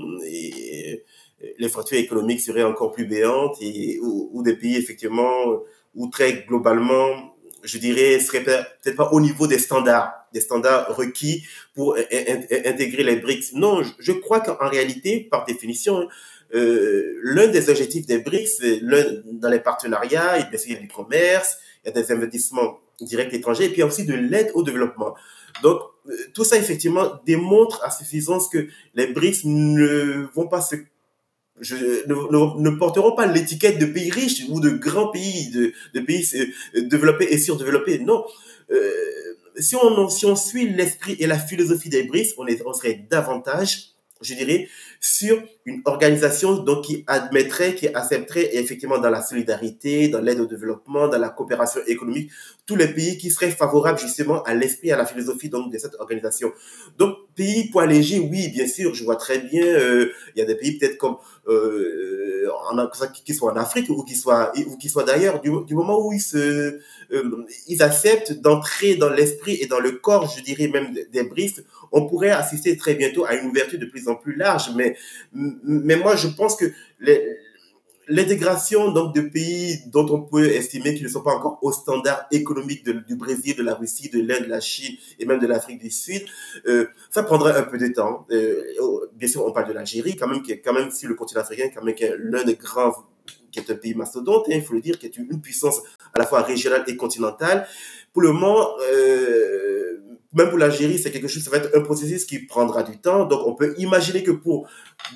les 1.59 1.69
fractures 1.69 1.99
économiques 1.99 2.41
seraient 2.41 2.63
encore 2.63 2.93
plus 2.93 3.07
béantes 3.07 3.57
et 3.61 3.99
ou, 4.01 4.43
des 4.43 4.57
pays, 4.57 4.77
effectivement, 4.77 5.61
où 5.95 6.09
très 6.09 6.45
globalement, 6.49 7.35
je 7.63 7.79
dirais, 7.79 8.21
seraient 8.21 8.45
peut-être 8.45 8.97
pas 8.97 9.11
au 9.13 9.21
niveau 9.21 9.47
des 9.47 9.59
standards, 9.59 10.13
des 10.33 10.41
standards 10.41 10.95
requis 10.95 11.45
pour 11.75 11.97
intégrer 11.97 13.03
les 13.03 13.17
BRICS. 13.17 13.55
Non, 13.55 13.83
je 13.99 14.13
crois 14.13 14.41
qu'en 14.41 14.69
réalité, 14.69 15.27
par 15.31 15.45
définition, 15.47 16.09
euh, 16.55 17.19
l'un 17.23 17.49
des 17.49 17.71
objectifs 17.71 18.07
des 18.07 18.19
BRICS, 18.19 18.81
dans 19.33 19.49
les 19.49 19.61
partenariats, 19.61 20.39
il 20.39 20.71
y 20.71 20.77
a 20.77 20.79
du 20.79 20.89
commerce, 20.89 21.59
il 21.85 21.89
y 21.89 21.91
a 21.91 22.03
des 22.03 22.13
investissements 22.13 22.79
directs 23.01 23.35
étrangers, 23.35 23.65
et 23.65 23.69
puis 23.69 23.83
aussi 23.83 24.05
de 24.05 24.15
l'aide 24.15 24.51
au 24.55 24.63
développement. 24.63 25.15
Donc, 25.63 25.81
euh, 26.09 26.13
tout 26.35 26.45
ça, 26.45 26.57
effectivement, 26.57 27.21
démontre 27.27 27.83
à 27.85 27.91
suffisance 27.91 28.49
que 28.49 28.69
les 28.95 29.07
BRICS 29.09 29.45
ne 29.45 30.27
vont 30.35 30.49
pas 30.49 30.61
se 30.61 30.77
je, 31.61 31.75
ne, 32.07 32.61
ne, 32.61 32.71
porteront 32.77 33.15
pas 33.15 33.27
l'étiquette 33.27 33.79
de 33.79 33.87
pays 33.87 34.11
riches 34.11 34.45
ou 34.51 34.61
de 34.61 34.69
grands 34.69 35.11
pays, 35.11 35.51
de, 35.51 35.73
de 35.95 36.01
pays 36.01 36.29
euh, 36.35 36.83
développés 36.83 37.33
et 37.33 37.39
surdéveloppés. 37.39 37.99
Non. 38.01 38.27
Euh, 38.71 38.91
si, 39.59 39.75
on, 39.75 40.09
si 40.11 40.27
on 40.27 40.37
suit 40.37 40.69
l'esprit 40.69 41.17
et 41.19 41.27
la 41.27 41.39
philosophie 41.39 41.89
des 41.89 42.03
BRICS, 42.03 42.35
on, 42.37 42.47
est, 42.47 42.63
on 42.67 42.75
serait 42.75 43.07
davantage 43.11 43.96
je 44.21 44.35
dirais, 44.35 44.69
sur 45.01 45.43
une 45.65 45.83
organisation 45.85 46.57
donc 46.57 46.85
qui 46.85 47.05
admettrait, 47.07 47.75
qui 47.75 47.89
accepterait 47.89 48.57
effectivement 48.57 48.99
dans 48.99 49.11
la 49.11 49.23
solidarité, 49.23 50.09
dans 50.09 50.21
l'aide 50.21 50.41
au 50.41 50.47
développement, 50.47 51.09
dans 51.09 51.19
la 51.19 51.29
coopération 51.29 51.81
économique, 51.87 52.31
tous 52.67 52.77
les 52.77 52.89
pays 52.89 53.19
qui 53.19 53.31
seraient 53.31 53.51
favorables 53.51 53.99
justement 53.99 54.43
à 54.45 54.55
l'esprit, 54.55 54.91
à 54.93 54.97
la 54.97 55.07
philosophie 55.07 55.49
donc 55.49 55.73
de 55.73 55.79
cette 55.79 55.95
organisation. 55.99 56.53
Pays 57.37 57.69
poids 57.69 57.87
léger, 57.87 58.19
oui, 58.19 58.49
bien 58.49 58.67
sûr, 58.67 58.95
je 58.95 59.05
vois 59.05 59.17
très 59.17 59.39
bien. 59.39 59.65
Euh, 59.65 60.11
il 60.35 60.41
y 60.41 60.43
a 60.43 60.47
des 60.47 60.57
pays 60.57 60.79
peut-être 60.79 60.97
comme 60.97 61.17
euh, 61.47 62.49
en, 62.71 62.89
qui 63.25 63.35
soient 63.35 63.53
en 63.53 63.57
Afrique 63.57 63.89
ou 63.91 64.03
qui 64.03 64.17
soient 64.17 64.53
ou 64.67 64.77
qui 64.77 64.89
soient 64.89 65.05
d'ailleurs. 65.05 65.41
Du, 65.41 65.51
du, 65.67 65.75
moment 65.75 66.05
où 66.05 66.13
ils 66.13 66.21
se 66.21 66.81
euh, 67.13 67.47
ils 67.69 67.83
acceptent 67.83 68.33
d'entrer 68.33 68.97
dans 68.97 69.11
l'esprit 69.11 69.59
et 69.61 69.67
dans 69.67 69.81
le 69.81 69.93
corps, 69.93 70.33
je 70.37 70.43
dirais 70.43 70.69
même 70.69 70.95
des 71.13 71.23
briefs, 71.23 71.61
on 71.93 72.07
pourrait 72.07 72.31
assister 72.31 72.77
très 72.77 72.95
bientôt 72.95 73.25
à 73.25 73.35
une 73.35 73.49
ouverture 73.49 73.79
de 73.79 73.87
plus 73.87 74.09
en 74.09 74.17
plus 74.17 74.35
large. 74.35 74.71
Mais 74.75 74.97
mais 75.33 75.97
moi, 75.97 76.17
je 76.17 76.29
pense 76.29 76.57
que 76.57 76.65
les, 77.01 77.37
l'intégration 78.09 78.93
donc 78.93 79.15
de 79.15 79.23
pays 79.23 79.81
dont 79.87 80.07
on 80.11 80.23
peut 80.23 80.47
estimer 80.47 80.95
qu'ils 80.95 81.05
ne 81.05 81.09
sont 81.09 81.23
pas 81.23 81.33
encore 81.33 81.59
au 81.63 81.73
standard 81.73 82.27
économique 82.31 82.85
du 82.85 83.17
Brésil, 83.17 83.57
de 83.57 83.63
la 83.63 83.75
Russie, 83.75 84.09
de 84.11 84.21
l'Inde, 84.21 84.45
de 84.45 84.51
la 84.51 84.61
Chine 84.61 84.97
et 85.19 85.27
même 85.27 85.41
de 85.41 85.47
l'Afrique 85.47 85.81
du 85.81 85.91
Sud, 85.91 86.23
euh, 86.67 86.87
ça 87.11 87.23
prendrait 87.23 87.57
un 87.57 87.63
peu 87.63 87.79
de 87.79 87.89
temps. 87.89 88.27
Euh, 88.31 88.63
oh, 88.81 89.03
bien 89.15 89.29
sûr, 89.29 89.45
on 89.45 89.53
parle 89.53 89.69
de 89.69 89.73
l'Algérie, 89.73 90.17
quand 90.17 90.29
même, 90.29 90.43
qui 90.43 90.53
est 90.53 90.61
quand 90.61 90.73
même 90.73 90.91
sur 90.91 91.09
le 91.09 91.15
continent 91.15 91.41
africain, 91.41 91.69
quand 91.75 91.83
même 91.83 91.95
qui 91.95 92.05
est 92.05 92.15
l'un 92.19 92.45
des 92.45 92.55
grands, 92.55 92.95
qui 93.51 93.59
est 93.59 93.71
un 93.71 93.75
pays 93.77 93.95
mastodonte, 93.95 94.47
hein, 94.49 94.55
il 94.55 94.63
faut 94.63 94.75
le 94.75 94.81
dire, 94.81 94.99
qui 94.99 95.07
est 95.07 95.17
une, 95.17 95.41
puissance 95.41 95.81
à 96.15 96.19
la 96.19 96.27
fois 96.27 96.43
régionale 96.43 96.85
et 96.87 96.97
continentale. 96.97 97.67
Pour 98.13 98.23
le 98.23 98.33
moment, 98.33 98.69
euh, 98.93 99.99
même 100.33 100.49
pour 100.49 100.59
l'Algérie, 100.59 100.99
c'est 100.99 101.11
quelque 101.11 101.29
chose, 101.29 101.43
ça 101.43 101.51
va 101.51 101.57
être 101.57 101.77
un 101.77 101.81
processus 101.81 102.25
qui 102.25 102.39
prendra 102.41 102.83
du 102.83 102.99
temps. 102.99 103.25
Donc, 103.25 103.47
on 103.47 103.55
peut 103.55 103.75
imaginer 103.79 104.23
que 104.23 104.31
pour 104.31 104.69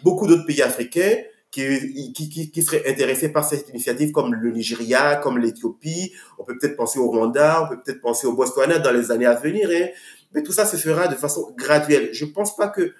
beaucoup 0.02 0.26
d'autres 0.26 0.46
pays 0.46 0.62
africains, 0.62 1.16
qui, 1.50 2.12
qui, 2.12 2.50
qui, 2.50 2.62
seraient 2.62 2.88
intéressés 2.88 3.30
par 3.30 3.44
cette 3.44 3.68
initiative, 3.70 4.12
comme 4.12 4.34
le 4.34 4.50
Nigeria, 4.52 5.16
comme 5.16 5.38
l'Éthiopie. 5.38 6.12
On 6.38 6.44
peut 6.44 6.56
peut-être 6.56 6.76
penser 6.76 6.98
au 6.98 7.10
Rwanda, 7.10 7.64
on 7.64 7.68
peut 7.68 7.82
peut-être 7.82 8.00
penser 8.00 8.26
au 8.26 8.34
Botswana 8.34 8.78
dans 8.78 8.92
les 8.92 9.10
années 9.10 9.26
à 9.26 9.34
venir. 9.34 9.68
Hein. 9.72 9.88
Mais 10.32 10.42
tout 10.42 10.52
ça 10.52 10.64
se 10.64 10.76
fera 10.76 11.08
de 11.08 11.16
façon 11.16 11.52
graduelle. 11.56 12.10
Je 12.12 12.24
ne 12.24 12.30
pense 12.30 12.56
pas 12.56 12.68
que 12.68 12.92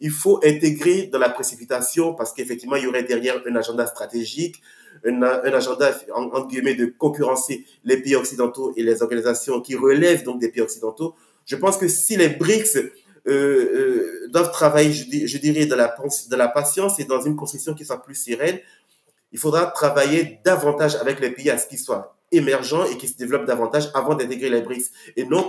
il 0.00 0.10
faut 0.10 0.38
intégrer 0.44 1.08
dans 1.08 1.18
la 1.18 1.28
précipitation 1.28 2.14
parce 2.14 2.32
qu'effectivement, 2.32 2.76
il 2.76 2.84
y 2.84 2.86
aurait 2.86 3.02
derrière 3.02 3.42
un 3.48 3.56
agenda 3.56 3.84
stratégique, 3.84 4.62
un, 5.04 5.20
un 5.22 5.52
agenda, 5.52 5.90
en, 6.14 6.46
guillemets, 6.46 6.76
de 6.76 6.86
concurrencer 6.86 7.64
les 7.82 7.96
pays 7.96 8.14
occidentaux 8.14 8.72
et 8.76 8.84
les 8.84 9.02
organisations 9.02 9.60
qui 9.60 9.74
relèvent 9.74 10.22
donc 10.22 10.40
des 10.40 10.50
pays 10.50 10.62
occidentaux. 10.62 11.16
Je 11.46 11.56
pense 11.56 11.76
que 11.78 11.88
si 11.88 12.16
les 12.16 12.28
BRICS 12.28 12.78
doivent 14.30 14.52
travailler, 14.52 14.92
je, 14.92 15.38
dirais, 15.38 15.66
de 15.66 15.74
la 16.36 16.48
patience 16.48 16.98
et 16.98 17.04
dans 17.04 17.20
une 17.20 17.36
construction 17.36 17.74
qui 17.74 17.84
soit 17.84 18.02
plus 18.02 18.14
sereine. 18.14 18.58
Il 19.32 19.38
faudra 19.38 19.66
travailler 19.66 20.40
davantage 20.44 20.96
avec 20.96 21.20
les 21.20 21.30
pays 21.30 21.50
à 21.50 21.58
ce 21.58 21.66
qu'ils 21.66 21.78
soient 21.78 22.18
émergents 22.32 22.84
et 22.84 22.96
qui 22.96 23.08
se 23.08 23.16
développent 23.16 23.46
davantage 23.46 23.90
avant 23.94 24.14
d'intégrer 24.14 24.50
les 24.50 24.60
BRICS. 24.60 24.90
Et 25.16 25.24
non, 25.24 25.46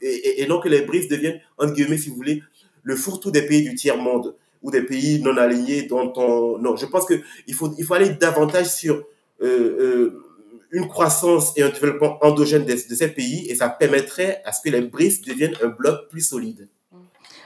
et, 0.00 0.46
non 0.46 0.60
que 0.60 0.68
les 0.68 0.82
BRICS 0.82 1.08
deviennent, 1.08 1.40
entre 1.58 1.72
guillemets, 1.72 1.98
si 1.98 2.10
vous 2.10 2.16
voulez, 2.16 2.42
le 2.82 2.96
fourre-tout 2.96 3.30
des 3.30 3.42
pays 3.42 3.62
du 3.62 3.74
tiers-monde 3.74 4.34
ou 4.62 4.70
des 4.70 4.82
pays 4.82 5.20
non 5.20 5.36
alignés 5.36 5.82
dont 5.82 6.12
on... 6.16 6.58
Non, 6.58 6.76
je 6.76 6.86
pense 6.86 7.06
qu'il 7.06 7.54
faut, 7.54 7.72
il 7.78 7.84
faut 7.84 7.94
aller 7.94 8.10
davantage 8.10 8.68
sur 8.68 9.04
euh, 9.42 10.22
une 10.70 10.88
croissance 10.88 11.52
et 11.56 11.62
un 11.62 11.70
développement 11.70 12.18
endogène 12.24 12.64
de, 12.64 12.72
de, 12.72 12.94
ces 12.94 13.08
pays 13.08 13.48
et 13.48 13.56
ça 13.56 13.68
permettrait 13.68 14.40
à 14.44 14.52
ce 14.52 14.62
que 14.62 14.70
les 14.70 14.82
BRICS 14.82 15.22
deviennent 15.26 15.56
un 15.62 15.68
bloc 15.68 16.08
plus 16.08 16.20
solide. 16.20 16.68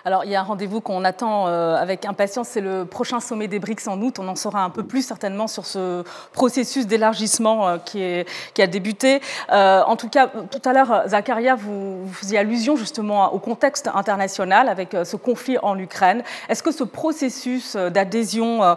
Alors, 0.06 0.25
il 0.25 0.30
y 0.30 0.36
a 0.36 0.40
un 0.40 0.44
rendez-vous 0.44 0.80
qu'on 0.80 1.04
attend 1.04 1.48
euh, 1.48 1.75
avec 1.75 2.04
impatience, 2.04 2.46
c'est 2.50 2.60
le 2.60 2.84
prochain 2.84 3.18
sommet 3.18 3.48
des 3.48 3.58
BRICS 3.58 3.88
en 3.88 4.00
août. 4.00 4.20
On 4.20 4.28
en 4.28 4.36
saura 4.36 4.62
un 4.62 4.70
peu 4.70 4.84
plus 4.84 5.04
certainement 5.04 5.48
sur 5.48 5.66
ce 5.66 6.04
processus 6.32 6.86
d'élargissement 6.86 7.66
euh, 7.66 7.78
qui, 7.78 8.62
a 8.62 8.66
débuté. 8.68 9.20
Euh, 9.50 9.82
en 9.84 9.96
tout 9.96 10.08
cas, 10.08 10.28
tout 10.28 10.62
à 10.64 10.72
l'heure, 10.72 11.08
Zakaria, 11.08 11.56
vous, 11.56 12.06
faisiez 12.12 12.38
allusion 12.38 12.76
justement 12.76 13.34
au 13.34 13.40
contexte 13.40 13.90
international 13.92 14.68
avec 14.68 14.96
ce 15.02 15.16
conflit 15.16 15.58
en 15.60 15.76
Ukraine. 15.76 16.22
Est-ce 16.48 16.62
que 16.62 16.70
ce 16.70 16.84
processus 16.84 17.75
d'adhésion 17.75 18.76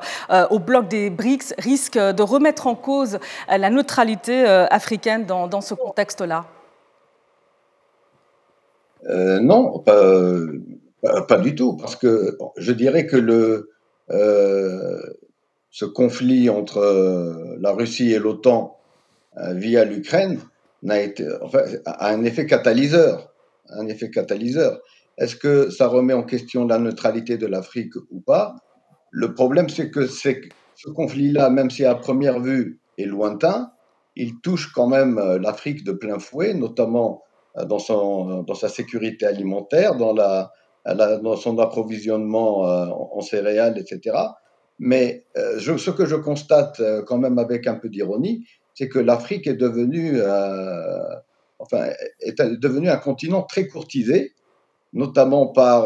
au 0.50 0.58
bloc 0.58 0.88
des 0.88 1.12
BRICS 1.12 1.54
risque 1.60 2.00
de 2.00 2.24
remettre 2.24 2.66
en 2.66 2.74
cause 2.74 3.20
la 3.48 3.70
neutralité 3.70 4.46
africaine 4.46 5.26
dans, 5.28 5.62
ce 5.62 5.76
contexte-là? 5.76 6.46
Non, 9.08 9.84
pas 11.02 11.38
du 11.38 11.56
tout, 11.56 11.78
parce 11.78 11.96
que 11.96 12.38
je 12.58 12.72
dirais 12.72 13.06
que 13.06 13.18
le, 13.18 13.70
euh, 14.12 15.02
ce 15.70 15.86
conflit 15.86 16.50
entre 16.50 16.80
euh, 16.80 17.58
la 17.60 17.72
Russie 17.72 18.12
et 18.12 18.20
l'OTAN 18.20 18.76
via 19.52 19.86
l'Ukraine 19.86 20.40
n'a 20.84 21.00
été, 21.00 21.26
enfin, 21.42 21.62
a 21.86 22.10
un 22.10 22.24
effet 22.24 22.46
catalyseur. 22.46 23.32
Un 23.70 23.88
effet 23.88 24.10
catalyseur. 24.10 24.82
Est-ce 25.18 25.36
que 25.36 25.70
ça 25.70 25.88
remet 25.88 26.14
en 26.14 26.24
question 26.24 26.66
la 26.66 26.80
neutralité 26.80 27.38
de 27.38 27.46
l'Afrique 27.46 27.94
ou 28.10 28.20
pas? 28.20 28.56
Le 29.12 29.34
problème, 29.34 29.70
c'est 29.70 29.92
que 29.92 30.08
ce 30.08 30.90
conflit-là, 30.94 31.50
même 31.52 31.70
si 31.70 31.86
à 31.86 31.96
première 31.96 32.40
vue 32.40 32.80
est 32.98 33.06
lointain, 33.06 33.72
il 34.16 34.42
touche 34.42 34.74
quand 34.74 34.88
même 34.88 35.20
l'Afrique 35.42 35.84
de 35.84 35.92
plein 35.92 36.20
fouet, 36.20 36.54
notamment 36.54 37.24
dans, 37.56 37.80
son, 37.80 38.42
dans 38.44 38.56
sa 38.56 38.68
sécurité 38.68 39.26
alimentaire, 39.26 39.96
dans 39.96 40.14
la, 40.14 40.52
dans 40.86 41.36
son 41.36 41.60
approvisionnement 41.60 42.68
euh, 42.68 42.86
en 42.88 43.22
céréales, 43.22 43.78
etc. 43.78 44.18
Mais 44.80 45.26
euh, 45.38 45.60
ce 45.60 45.92
que 45.92 46.06
je 46.06 46.16
constate 46.16 46.80
euh, 46.80 47.04
quand 47.04 47.18
même 47.18 47.38
avec 47.38 47.68
un 47.68 47.76
peu 47.76 47.90
d'ironie, 47.90 48.46
c'est 48.74 48.88
que 48.88 49.00
l'Afrique 49.00 49.46
est 49.48 49.56
devenue, 49.56 50.22
enfin, 51.60 51.90
est 52.22 52.40
devenue 52.42 52.90
un 52.90 52.96
continent 52.96 53.42
très 53.42 53.68
courtisé, 53.68 54.32
notamment 54.94 55.48
par 55.48 55.86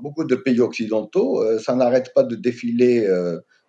beaucoup 0.00 0.24
de 0.24 0.36
pays 0.36 0.58
occidentaux. 0.60 1.44
ça 1.58 1.74
n'arrête 1.74 2.14
pas 2.14 2.22
de 2.22 2.34
défiler 2.34 3.06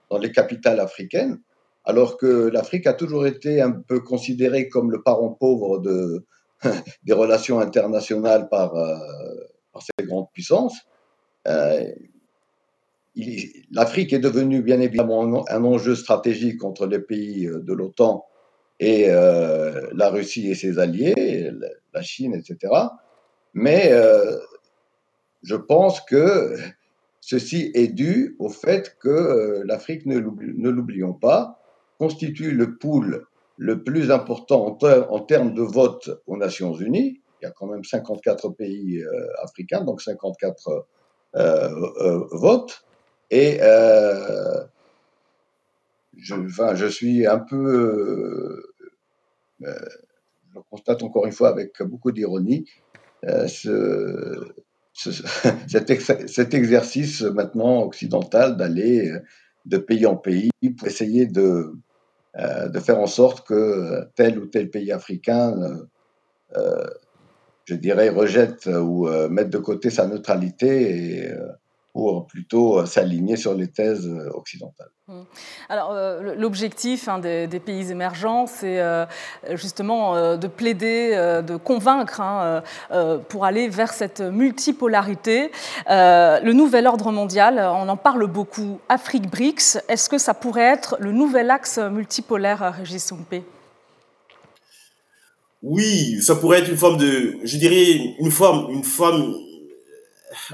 dans 0.10 0.20
les 0.20 0.32
capitales 0.32 0.80
africaines, 0.80 1.42
alors 1.84 2.16
que 2.16 2.48
l'Afrique 2.48 2.88
a 2.88 2.94
toujours 2.94 3.28
été 3.28 3.60
un 3.60 3.72
peu 3.72 4.00
considérée 4.00 4.70
comme 4.70 4.90
le 4.90 5.02
parent 5.02 5.32
pauvre 5.32 5.80
de, 5.80 6.26
des 7.04 7.14
relations 7.14 7.60
internationales 7.60 8.50
par, 8.50 8.76
euh, 8.76 8.98
ces 9.80 10.06
grandes 10.06 10.32
puissances. 10.34 10.78
Euh, 11.48 11.92
L'Afrique 13.72 14.12
est 14.12 14.20
devenue 14.20 14.64
bien 14.64 14.82
évidemment 14.82 15.48
un 15.48 15.64
enjeu 15.64 15.96
stratégique 15.96 16.64
entre 16.64 16.88
les 16.88 17.00
pays 17.00 17.46
euh, 17.46 17.60
de 17.60 17.74
l'OTAN 17.74 18.26
et 18.80 19.08
la 19.08 20.10
Russie 20.10 20.50
et 20.50 20.56
ses 20.56 20.78
alliés, 20.78 21.52
la 21.94 22.02
Chine, 22.02 22.34
etc. 22.34 22.74
Mais 23.54 23.94
je 25.42 25.56
pense 25.56 26.02
que 26.02 26.58
ceci 27.22 27.72
est 27.76 27.88
dû 27.88 28.36
au 28.40 28.50
fait 28.50 28.98
que 29.00 29.62
l'Afrique, 29.66 30.06
ne 30.06 30.18
l'oublions 30.18 31.14
pas, 31.14 31.62
constitue 31.98 32.52
le 32.52 32.76
pool 32.76 33.26
le 33.58 33.84
plus 33.84 34.12
important 34.12 34.78
en, 34.82 35.20
termes 35.20 35.54
de 35.54 35.62
vote 35.62 36.10
aux 36.28 36.38
Nations 36.38 36.74
Unies. 36.76 37.22
Il 37.42 37.46
y 37.46 37.48
a 37.48 37.52
quand 37.52 37.68
même 37.68 37.84
54 37.84 38.50
pays 38.50 39.02
euh, 39.02 39.28
africains, 39.42 39.84
donc 39.84 40.02
54 40.02 40.70
euh, 41.36 41.70
euh, 42.00 42.24
votes. 42.32 42.86
Et 43.30 43.60
je, 46.18 46.88
suis 46.88 47.26
un 47.26 47.40
peu, 47.40 48.64
je 49.62 50.60
constate 50.70 51.02
encore 51.04 51.26
une 51.26 51.32
fois 51.32 51.50
avec 51.50 51.82
beaucoup 51.82 52.12
d'ironie, 52.12 52.70
ce, 53.24 54.54
cet, 55.68 56.54
exercice 56.54 57.22
maintenant 57.22 57.82
occidental 57.82 58.56
d'aller 58.56 59.12
de 59.66 59.78
pays 59.78 60.06
en 60.06 60.16
pays 60.16 60.52
pour 60.78 60.88
essayer 60.88 61.26
de, 61.26 61.74
de 62.36 62.80
faire 62.80 63.00
en 63.00 63.08
sorte 63.08 63.46
que 63.48 64.08
tel 64.16 64.40
ou 64.40 64.48
tel 64.48 64.70
pays 64.70 64.92
africain, 64.92 65.56
euh, 65.62 65.86
euh, 66.58 66.88
je 67.66 67.76
dirais, 67.76 68.10
rejette 68.10 68.66
ou 68.66 69.08
mette 69.30 69.50
de 69.50 69.58
côté 69.58 69.90
sa 69.90 70.08
neutralité 70.08 71.28
et 71.28 71.34
pour 71.94 72.26
plutôt 72.26 72.86
s'aligner 72.86 73.38
sur 73.38 73.54
les 73.54 73.68
thèses 73.68 74.10
occidentales. 74.34 74.90
Mmh. 75.08 75.22
Alors, 75.70 75.94
l'objectif 76.36 77.08
hein, 77.08 77.20
des, 77.20 77.48
pays 77.60 77.92
émergents, 77.92 78.48
c'est 78.48 78.82
justement 79.52 80.36
de 80.36 80.48
plaider, 80.48 81.16
de 81.46 81.56
convaincre 81.56 82.20
hein, 82.20 82.64
pour 83.30 83.46
aller 83.46 83.70
vers 83.70 83.94
cette 83.94 84.22
multipolarité. 84.22 85.52
le 85.88 86.52
nouvel 86.52 86.88
ordre 86.88 87.12
mondial, 87.12 87.60
on 87.60 87.88
en 87.88 87.98
parle 87.98 88.26
beaucoup. 88.28 88.80
Afrique-BRICS, 88.90 89.80
est-ce 89.88 90.10
que 90.10 90.18
ça 90.18 90.34
pourrait 90.34 90.74
être 90.74 90.98
le 91.00 91.12
nouvel 91.12 91.52
axe 91.52 91.78
multipolaire, 91.78 92.74
Régis 92.76 93.06
Sompé? 93.06 93.44
Oui, 95.64 96.22
ça 96.22 96.36
pourrait 96.36 96.60
être 96.60 96.70
une 96.70 96.78
forme 96.78 96.98
de, 96.98 97.38
je 97.44 97.58
dirais, 97.58 98.16
une 98.20 98.32
forme, 98.32 98.70
une 98.74 98.84
forme 98.84 99.34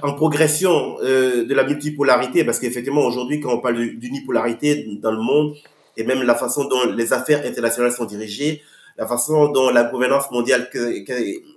en 0.01 0.13
progression 0.13 0.98
euh, 1.01 1.45
de 1.45 1.53
la 1.53 1.63
multipolarité, 1.63 2.43
parce 2.43 2.59
qu'effectivement, 2.59 3.05
aujourd'hui, 3.05 3.39
quand 3.39 3.53
on 3.53 3.59
parle 3.59 3.95
d'unipolarité 3.95 4.86
dans 5.01 5.12
le 5.12 5.21
monde, 5.21 5.55
et 5.98 6.03
même 6.03 6.24
la 6.24 6.36
façon 6.36 6.65
dont 6.65 6.91
les 6.91 7.13
affaires 7.13 7.45
internationales 7.45 7.91
sont 7.91 8.05
dirigées, 8.05 8.62
la 8.98 9.07
façon 9.07 9.48
dont 9.50 9.69
la 9.69 9.83
gouvernance 9.83 10.29
mondiale, 10.31 10.69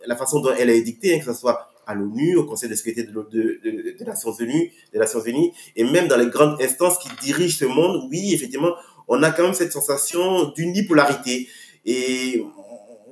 la 0.07 0.17
façon 0.17 0.41
dont 0.41 0.53
elle 0.59 0.71
est 0.71 0.83
dictée, 0.83 1.15
hein, 1.15 1.19
que 1.19 1.25
ce 1.25 1.35
soit 1.35 1.69
à 1.87 1.95
l'ONU, 1.95 2.37
au 2.37 2.45
Conseil 2.45 2.69
de 2.69 2.75
sécurité 2.75 3.05
de, 3.05 3.95
des 3.99 4.05
Nations 4.05 4.33
Unies, 4.33 4.71
des 4.93 4.99
Nations 4.99 5.21
Unies, 5.21 5.53
et 5.75 5.85
même 5.85 6.07
dans 6.09 6.17
les 6.17 6.27
grandes 6.27 6.61
instances 6.63 6.99
qui 6.99 7.09
dirigent 7.21 7.57
ce 7.59 7.65
monde, 7.65 8.09
oui, 8.11 8.33
effectivement, 8.33 8.75
on 9.09 9.23
a 9.23 9.31
quand 9.31 9.43
même 9.43 9.55
cette 9.55 9.73
sensation 9.73 10.51
d'unipolarité. 10.51 11.49
Et 11.85 12.45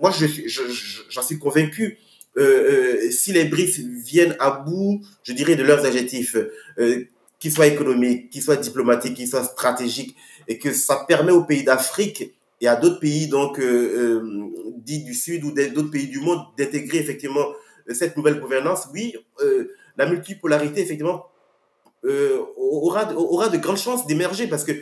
moi, 0.01 0.11
j'en 0.11 0.27
je, 0.27 1.21
suis 1.21 1.39
convaincu. 1.39 1.99
Euh, 2.39 2.43
euh, 2.43 3.11
si 3.11 3.33
les 3.33 3.45
BRICS 3.45 3.81
viennent 4.05 4.37
à 4.39 4.51
bout, 4.51 5.01
je 5.23 5.33
dirais, 5.33 5.57
de 5.57 5.65
leurs 5.65 5.85
adjectifs, 5.85 6.37
euh, 6.79 7.05
qu'ils 7.41 7.53
soient 7.53 7.67
économiques, 7.67 8.31
qu'ils 8.31 8.43
soient 8.43 8.57
diplomatiques, 8.57 9.15
qu'ils 9.15 9.29
soient 9.29 9.45
stratégiques, 9.45 10.17
et 10.47 10.59
que 10.59 10.73
ça 10.73 11.05
permet 11.09 11.33
aux 11.33 11.45
pays 11.45 11.65
d'Afrique 11.65 12.35
et 12.61 12.69
à 12.69 12.77
d'autres 12.77 13.01
pays 13.01 13.29
donc 13.29 13.59
dits 14.79 15.03
du 15.03 15.15
Sud 15.15 15.45
ou 15.45 15.51
d'autres 15.51 15.91
pays 15.91 16.09
du 16.09 16.21
monde 16.21 16.41
d'intégrer 16.59 16.99
effectivement 16.99 17.47
cette 17.89 18.17
nouvelle 18.17 18.39
gouvernance, 18.39 18.89
oui, 18.93 19.15
la 19.97 20.07
multipolarité 20.07 20.83
effectivement 20.83 21.27
aura, 22.57 23.15
aura 23.15 23.49
de 23.49 23.57
grandes 23.57 23.79
chances 23.79 24.07
d'émerger 24.07 24.47
parce 24.47 24.65
que 24.65 24.73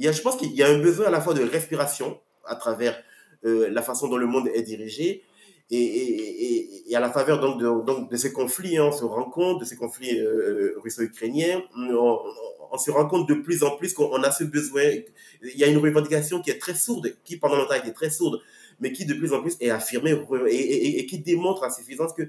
y 0.00 0.08
a, 0.08 0.12
je 0.12 0.20
pense 0.20 0.36
qu'il 0.36 0.52
y 0.52 0.62
a 0.64 0.68
un 0.68 0.78
besoin 0.78 1.06
à 1.06 1.10
la 1.10 1.20
fois 1.20 1.34
de 1.34 1.44
respiration 1.44 2.18
à 2.44 2.56
travers 2.56 3.00
la 3.44 3.82
façon 3.82 4.08
dont 4.08 4.16
le 4.16 4.26
monde 4.26 4.48
est 4.52 4.62
dirigé 4.62 5.22
et, 5.70 5.78
et, 5.78 6.90
et, 6.90 6.96
à 6.96 7.00
la 7.00 7.10
faveur 7.10 7.40
donc 7.40 7.58
de, 7.60 7.84
donc 7.84 8.10
de 8.10 8.16
ces 8.16 8.32
conflits, 8.32 8.78
hein, 8.78 8.86
on 8.86 8.92
se 8.92 9.04
rend 9.04 9.24
compte 9.24 9.60
de 9.60 9.64
ces 9.64 9.76
conflits 9.76 10.18
russo-ukrainiens, 10.82 11.62
on 12.70 12.78
se 12.78 12.90
rend 12.90 13.06
compte 13.06 13.28
de 13.28 13.34
plus 13.34 13.62
en 13.62 13.76
plus 13.76 13.92
qu'on 13.92 14.22
a 14.22 14.30
ce 14.30 14.44
besoin. 14.44 14.82
Il 15.42 15.58
y 15.58 15.64
a 15.64 15.66
une 15.66 15.78
revendication 15.78 16.40
qui 16.40 16.50
est 16.50 16.58
très 16.58 16.74
sourde, 16.74 17.14
qui 17.24 17.36
pendant 17.36 17.56
longtemps 17.56 17.74
été 17.74 17.92
très 17.92 18.10
sourde, 18.10 18.40
mais 18.80 18.92
qui 18.92 19.04
de 19.06 19.14
plus 19.14 19.32
en 19.32 19.42
plus 19.42 19.56
est 19.60 19.70
affirmée 19.70 20.16
et, 20.48 21.06
qui 21.06 21.18
démontre 21.18 21.64
à 21.64 21.70
suffisance 21.70 22.12
que 22.12 22.22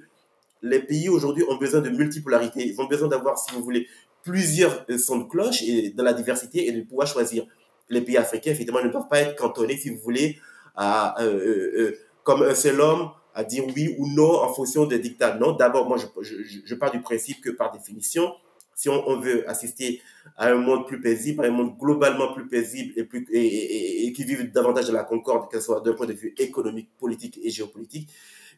les 0.62 0.79
pays 0.79 1.10
aujourd'hui 1.10 1.43
ont 1.48 1.58
besoin 1.58 1.81
de 1.81 1.89
multipolarité. 1.89 2.65
Ils 2.65 2.81
ont 2.81 2.86
besoin 2.88 3.08
d'avoir, 3.08 3.38
si 3.38 3.53
vous 3.53 3.63
voulez, 3.63 3.88
plusieurs 4.24 4.86
sons 4.98 5.19
de 5.19 5.24
cloche 5.24 5.62
et 5.63 5.91
dans 5.91 6.03
la 6.03 6.13
diversité 6.13 6.67
et 6.67 6.72
de 6.72 6.81
pouvoir 6.81 7.08
choisir. 7.08 7.46
Les 7.89 8.01
pays 8.01 8.17
africains, 8.17 8.51
effectivement, 8.51 8.84
ne 8.84 8.89
doivent 8.89 9.08
pas 9.08 9.19
être 9.19 9.36
cantonnés, 9.36 9.77
si 9.77 9.89
vous 9.89 10.00
voulez, 10.01 10.38
à, 10.75 11.22
euh, 11.24 11.34
euh, 11.34 11.72
euh, 11.79 11.98
comme 12.24 12.43
un 12.43 12.53
seul 12.53 12.79
homme 12.79 13.10
à 13.39 13.46
dire 13.46 13.63
oui 13.74 13.96
ou 13.98 14.05
non 14.05 14.41
en 14.41 14.53
fonction 14.53 14.86
des 14.86 15.00
dictats. 15.00 15.36
Non, 15.36 15.53
d'abord, 15.53 15.88
moi, 15.88 15.98
je, 15.98 16.75
pars 16.75 16.91
du 16.91 17.00
principe 17.00 17.39
que 17.39 17.50
par 17.50 17.72
définition, 17.72 18.34
si 18.75 18.89
on, 18.89 19.17
veut 19.19 19.50
assister 19.50 20.01
à 20.36 20.50
un 20.50 20.55
monde 20.55 20.86
plus 20.86 21.00
paisible, 21.00 21.46
à 21.46 21.48
un 21.48 21.51
monde 21.51 21.77
globalement 21.77 22.34
plus 22.34 22.48
paisible 22.48 22.93
et, 22.98 23.05
plus, 23.05 23.25
et, 23.31 24.12
qui 24.12 24.24
vive 24.25 24.51
davantage 24.51 24.88
de 24.88 24.91
la 24.91 25.05
concorde, 25.05 25.50
que 25.50 25.58
ce 25.58 25.65
soit 25.65 25.79
d'un 25.79 25.93
point 25.93 26.05
de 26.05 26.13
vue 26.13 26.34
économique, 26.38 26.89
politique 27.00 27.39
et 27.41 27.50
géopolitique, 27.50 28.10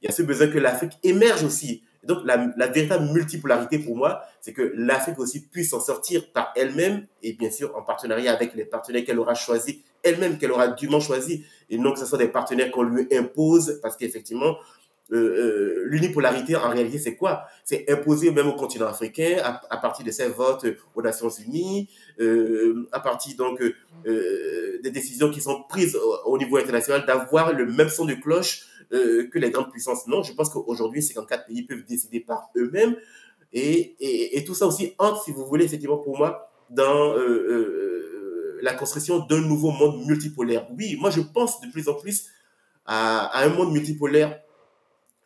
il 0.01 0.07
y 0.07 0.09
a 0.09 0.11
ce 0.11 0.23
besoin 0.23 0.47
que 0.47 0.57
l'Afrique 0.57 0.93
émerge 1.03 1.43
aussi. 1.43 1.83
donc, 2.03 2.25
la, 2.25 2.51
la, 2.57 2.67
véritable 2.67 3.05
multipolarité 3.13 3.77
pour 3.77 3.95
moi, 3.95 4.23
c'est 4.41 4.53
que 4.53 4.73
l'Afrique 4.75 5.19
aussi 5.19 5.41
puisse 5.47 5.69
s'en 5.69 5.79
sortir 5.79 6.31
par 6.31 6.51
elle-même 6.55 7.05
et 7.21 7.33
bien 7.33 7.51
sûr 7.51 7.75
en 7.75 7.83
partenariat 7.83 8.33
avec 8.33 8.55
les 8.55 8.65
partenaires 8.65 9.05
qu'elle 9.05 9.19
aura 9.19 9.35
choisis 9.35 9.77
elle-même, 10.03 10.37
qu'elle 10.37 10.51
aura 10.51 10.67
dûment 10.67 10.99
choisis, 10.99 11.41
et 11.69 11.77
non 11.77 11.93
que 11.93 11.99
ce 11.99 12.05
soit 12.05 12.17
des 12.17 12.27
partenaires 12.27 12.71
qu'on 12.71 12.83
lui 12.83 13.07
impose, 13.11 13.79
parce 13.81 13.97
qu'effectivement, 13.97 14.57
euh, 15.13 15.17
euh, 15.17 15.83
l'unipolarité, 15.87 16.55
en 16.55 16.69
réalité, 16.69 16.97
c'est 16.97 17.15
quoi? 17.15 17.43
C'est 17.65 17.89
imposé 17.91 18.31
même 18.31 18.47
au 18.47 18.53
continent 18.53 18.87
africain 18.87 19.39
à, 19.43 19.77
partir 19.77 20.05
de 20.05 20.11
ses 20.11 20.29
votes 20.29 20.65
aux 20.95 21.01
Nations 21.01 21.29
Unies, 21.29 21.89
euh, 22.21 22.87
à 22.93 23.01
partir 23.01 23.35
donc 23.35 23.61
des 24.05 24.91
décisions 24.91 25.29
qui 25.29 25.41
sont 25.41 25.63
prises 25.67 25.97
au, 26.25 26.37
niveau 26.37 26.57
international, 26.57 27.05
d'avoir 27.05 27.53
le 27.53 27.65
même 27.65 27.89
son 27.89 28.05
de 28.05 28.13
cloche 28.13 28.67
que 28.89 29.39
les 29.39 29.51
grandes 29.51 29.71
puissances. 29.71 30.07
Non, 30.07 30.23
je 30.23 30.33
pense 30.33 30.49
qu'aujourd'hui, 30.49 31.01
ces 31.01 31.13
quatre 31.13 31.45
pays 31.45 31.63
peuvent 31.63 31.83
décider 31.85 32.19
par 32.21 32.49
eux-mêmes. 32.55 32.95
Et, 33.53 33.95
et, 33.99 34.37
et, 34.37 34.45
tout 34.45 34.53
ça 34.53 34.65
aussi 34.65 34.93
entre, 34.97 35.23
si 35.23 35.31
vous 35.31 35.45
voulez, 35.45 35.65
effectivement, 35.65 35.97
pour 35.97 36.17
moi, 36.17 36.49
dans 36.69 37.13
la 38.61 38.73
construction 38.73 39.19
d'un 39.19 39.41
nouveau 39.41 39.71
monde 39.71 40.05
multipolaire. 40.05 40.67
Oui, 40.77 40.97
moi, 40.99 41.09
je 41.09 41.21
pense 41.21 41.61
de 41.61 41.69
plus 41.71 41.89
en 41.89 41.95
plus 41.95 42.27
à, 42.85 43.43
un 43.43 43.49
monde 43.49 43.71
multipolaire 43.73 44.39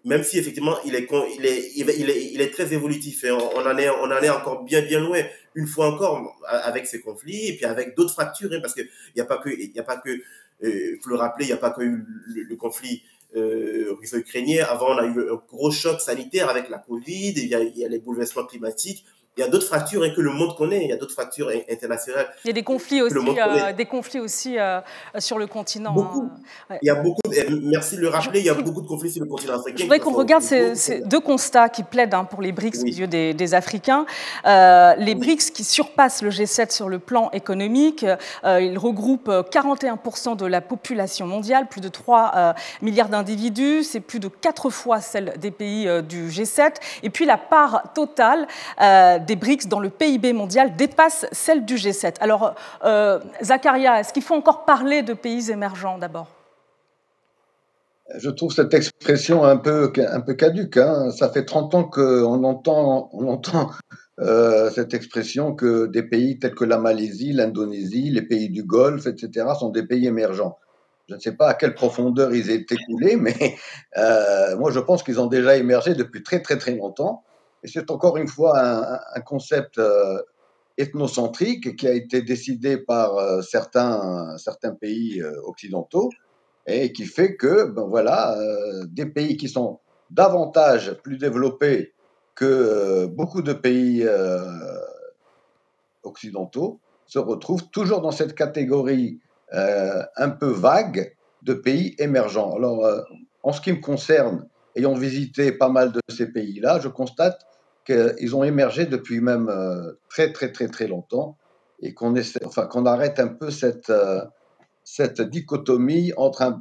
même 0.04 0.24
si 0.24 0.38
effectivement 0.38 0.77
il 0.86 0.93
est, 0.93 1.08
il 1.36 1.45
est, 1.48 1.71
il 1.76 1.89
est, 1.89 2.34
il 2.34 2.39
est 2.39 2.52
très 2.52 2.71
évolutif 2.74 3.26
on, 3.28 3.65
en 3.65 3.78
est, 3.78 3.89
on 3.89 4.04
en 4.04 4.21
est 4.21 4.30
encore 4.30 4.63
bien, 4.63 4.84
bien 4.84 5.00
loin, 5.00 5.19
une 5.56 5.65
fois 5.65 5.88
encore, 5.88 6.39
avec 6.48 6.86
ces 6.86 7.02
conflits 7.02 7.48
et 7.48 7.56
puis 7.56 7.65
avec 7.65 7.95
d'autres 7.95 8.13
fractures, 8.13 8.52
hein, 8.54 8.60
parce 8.62 8.76
qu'il 8.76 8.88
n'y 9.15 9.21
a 9.21 9.26
pas 9.26 9.38
que, 9.38 9.50
il 9.50 9.74
euh, 10.63 11.00
faut 11.02 11.10
le 11.10 11.15
rappeler, 11.15 11.45
il 11.45 11.48
n'y 11.48 11.54
a 11.54 11.58
pas 11.58 11.71
que 11.71 11.82
eu 11.82 12.06
le, 12.28 12.56
conflit 12.56 13.02
euh, 13.36 13.95
russo-ukrainien. 14.00 14.65
Avant, 14.69 14.91
on 14.91 14.98
a 15.00 15.06
eu 15.06 15.32
un 15.32 15.41
gros 15.50 15.71
choc 15.71 16.00
sanitaire 16.00 16.50
avec 16.50 16.69
la 16.69 16.78
Covid, 16.78 17.34
il 17.36 17.48
y 17.48 17.84
a 17.84 17.88
les 17.89 18.00
bouleversements 18.00 18.45
climatiques. 18.45 19.06
Il 19.38 19.41
y 19.41 19.43
a 19.43 19.50
d'autres 19.50 19.67
fractures 19.67 20.02
hein, 20.02 20.13
que 20.15 20.21
le 20.21 20.32
monde 20.32 20.56
connaît, 20.56 20.86
il 20.86 20.89
y 20.89 20.93
a 20.93 20.95
d'autres 20.95 21.13
fractures 21.13 21.52
internationales. 21.69 22.28
Il 22.45 22.48
y 22.48 22.52
a 22.52 22.54
des 22.54 22.63
conflits 22.63 23.02
aussi, 23.02 23.17
euh, 23.17 23.74
des 23.74 23.86
conflits 23.86 24.21
aussi 24.21 24.58
euh, 24.58 24.80
sur 25.19 25.38
le 25.38 25.45
continent. 25.45 25.91
Beaucoup. 25.91 26.30
Hein. 26.69 26.78
Il 26.82 26.88
y 26.88 26.89
a 26.89 26.95
beaucoup, 26.95 27.19
merci 27.63 27.98
de 27.98 28.02
le 28.02 28.08
rappeler, 28.08 28.39
il 28.39 28.45
y 28.45 28.50
a 28.50 28.54
beaucoup 28.54 28.82
de 28.82 28.88
conflits 28.88 29.12
sur 29.12 29.21
le 29.21 29.30
continent 29.30 29.56
africain. 29.56 29.76
Je 29.80 29.84
voudrais 29.84 30.00
qu'on 30.00 30.13
regarde 30.13 30.41
ces, 30.41 31.02
deux 31.02 31.19
constats 31.19 31.67
qui 31.67 31.84
plaident 31.84 32.13
hein, 32.13 32.24
pour 32.24 32.41
les 32.41 32.54
BRICS 32.54 32.84
aux 32.84 32.86
yeux 32.86 33.08
des, 33.08 33.54
Africains. 33.54 34.06
Euh, 34.45 34.95
les 34.95 35.15
BRICS 35.15 35.52
qui 35.52 35.65
surpassent 35.65 36.21
le 36.21 36.30
G7 36.30 36.71
sur 36.74 36.88
le 36.88 37.00
plan 37.00 37.30
économique, 37.32 38.06
ils 38.45 38.78
regroupent 38.78 39.30
41% 39.30 40.38
de 40.38 40.45
la 40.45 40.62
population 40.62 41.28
mondiale, 41.28 41.67
plus 41.67 41.82
de 41.82 41.89
3 41.89 42.56
milliards 42.82 43.10
d'individus, 43.10 43.84
c'est 43.84 44.00
plus 44.00 44.19
de 44.19 44.30
4 44.30 44.69
fois 44.69 45.02
celle 45.02 45.34
des 45.39 45.52
pays 45.52 45.89
du 46.04 46.30
G7. 46.30 46.76
Et 47.04 47.10
puis 47.10 47.26
la 47.26 47.38
part 47.38 47.91
totale 47.93 48.48
des 49.26 49.36
BRICS 49.36 49.68
dans 49.68 49.80
le 49.80 49.90
PIB 49.90 50.34
mondial 50.34 50.76
dépasse 50.76 51.26
celle 51.32 51.66
du 51.66 51.76
G7. 51.76 52.16
Alors, 52.20 52.56
euh, 52.84 53.20
Zakaria, 53.42 54.00
est-ce 54.00 54.14
qu'il 54.14 54.24
faut 54.24 54.36
encore 54.36 54.66
parler 54.66 55.02
de 55.02 55.14
pays 55.14 55.52
émergents 55.52 55.98
d'abord? 55.98 56.28
Je 58.18 58.30
trouve 58.30 58.54
cette 58.54 58.74
expression 58.74 59.44
un 59.44 59.58
peu, 59.58 59.92
un 59.98 60.22
peu 60.22 60.36
caduque. 60.36 60.78
Hein. 60.78 61.10
Ça 61.12 61.30
fait 61.30 61.44
30 61.44 61.74
ans 61.74 61.84
qu'on 61.86 62.44
entend, 62.44 63.10
on 63.14 63.28
entend 63.28 63.72
euh, 64.20 64.70
cette 64.70 64.94
expression 64.94 65.56
que 65.56 65.88
des 65.88 66.04
pays 66.04 66.40
tels 66.40 66.54
que 66.54 66.66
la 66.66 66.78
Malaisie, 66.78 67.34
l'Indonésie, 67.34 68.12
les 68.12 68.22
pays 68.22 68.50
du 68.50 68.64
Golfe, 68.64 69.08
etc., 69.08 69.48
sont 69.60 69.70
des 69.70 69.84
pays 69.84 70.06
émergents. 70.08 70.58
Je 71.10 71.16
ne 71.16 71.20
sais 71.20 71.34
pas 71.34 71.50
à 71.50 71.54
quelle 71.54 71.76
profondeur 71.76 72.34
ils 72.34 72.50
étaient 72.50 72.78
coulés, 72.88 73.16
mais 73.16 73.56
euh, 73.98 74.56
moi 74.58 74.72
je 74.72 74.80
pense 74.80 75.04
qu'ils 75.04 75.20
ont 75.20 75.28
déjà 75.28 75.58
émergé 75.58 75.94
depuis 75.96 76.24
très 76.24 76.42
très 76.42 76.58
très 76.58 76.76
longtemps. 76.76 77.24
Et 77.65 77.67
c'est 77.67 77.89
encore 77.89 78.17
une 78.17 78.28
fois 78.28 78.60
un, 78.60 79.21
concept 79.21 79.80
euh, 79.80 80.21
ethnocentrique 80.78 81.75
qui 81.75 81.88
a 81.88 81.93
été 81.93 82.21
décidé 82.21 82.78
par 82.78 83.17
euh, 83.17 83.41
certains, 83.41 84.38
certains 84.38 84.75
pays 84.75 85.19
euh, 85.19 85.32
occidentaux 85.45 86.12
et 86.67 86.93
qui 86.93 87.06
fait 87.06 87.36
que, 87.36 87.65
ben 87.71 87.86
voilà, 87.86 88.36
des 88.88 89.08
pays 89.08 89.36
qui 89.38 89.49
sont 89.49 89.80
davantage 90.12 90.93
plus 91.04 91.17
développés 91.17 91.93
que 92.36 93.06
beaucoup 93.06 93.43
de 93.43 93.54
pays 93.54 94.08
occidentaux 96.01 96.80
se 97.06 97.19
retrouvent 97.19 97.69
toujours 97.69 98.01
dans 98.01 98.10
cette 98.10 98.34
catégorie 98.34 99.19
un 99.51 100.30
peu 100.30 100.49
vague 100.49 101.15
de 101.43 101.54
pays 101.54 101.95
émergents. 101.99 102.56
Alors, 102.56 103.06
en 103.43 103.54
ce 103.54 103.62
qui 103.62 103.71
me 103.71 103.80
concerne, 103.80 104.47
ayant 104.75 104.95
visité 104.95 105.51
pas 105.51 105.69
mal 105.69 105.91
de 105.91 106.01
ces 106.10 106.32
pays-là, 106.32 106.80
je 106.80 106.88
constate 106.88 107.45
qu'ils 107.86 108.36
ont 108.36 108.43
émergé 108.43 108.86
depuis 108.86 109.21
même 109.21 109.48
euh, 109.50 109.93
très 110.10 110.34
très 110.34 110.52
très 110.52 110.67
très 110.67 110.88
longtemps 110.88 111.38
et 111.80 111.93
qu'on 111.93 112.15
enfin 112.43 112.65
qu'on 112.67 112.86
arrête 112.86 113.19
un 113.19 113.28
peu 113.28 113.52
cette 113.52 113.89
euh, 113.89 114.21
cette 114.84 115.21
dichotomie 115.21 116.13
entre 116.15 116.60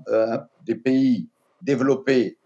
des 0.65 0.77
pays 0.77 1.29
développés, 1.61 2.39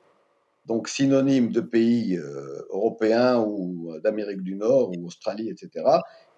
donc 0.67 0.88
synonymes 0.88 1.53
de 1.53 1.61
pays 1.61 2.17
euh, 2.17 2.67
européens 2.71 3.38
ou 3.38 3.93
d'Amérique 4.03 4.43
du 4.43 4.57
Nord 4.57 4.91
ou 4.91 5.07
Australie, 5.07 5.49
etc., 5.49 5.85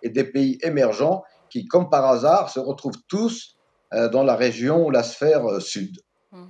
et 0.02 0.10
des 0.10 0.24
pays 0.24 0.58
émergents 0.62 1.22
qui, 1.48 1.66
comme 1.66 1.88
par 1.88 2.04
hasard, 2.04 2.50
se 2.50 2.60
retrouvent 2.60 3.02
tous 3.08 3.56
dans 4.12 4.22
la 4.22 4.36
région 4.36 4.86
ou 4.86 4.90
la 4.90 5.02
sphère 5.02 5.62
sud. 5.62 5.96
Mmh. 6.32 6.44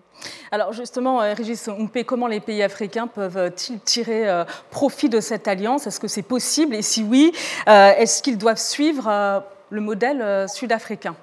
Alors 0.51 0.75
justement, 0.75 1.23
euh, 1.23 1.33
Régis 1.33 1.67
Oumpe, 1.69 2.05
comment 2.05 2.27
les 2.27 2.41
pays 2.41 2.63
africains 2.63 3.07
peuvent-ils 3.07 3.81
tirer 3.81 4.29
euh, 4.29 4.45
profit 4.71 5.09
de 5.09 5.21
cette 5.21 5.49
alliance? 5.49 5.87
Est-ce 5.87 5.99
que 5.99 6.07
c'est 6.07 6.21
possible? 6.21 6.75
Et 6.75 6.83
si 6.83 7.03
oui, 7.03 7.33
euh, 7.67 7.93
est-ce 7.97 8.23
qu'ils 8.23 8.37
doivent 8.37 8.59
suivre 8.59 9.43
le 9.71 9.81
modèle 9.81 10.47
sud-africain? 10.51 11.17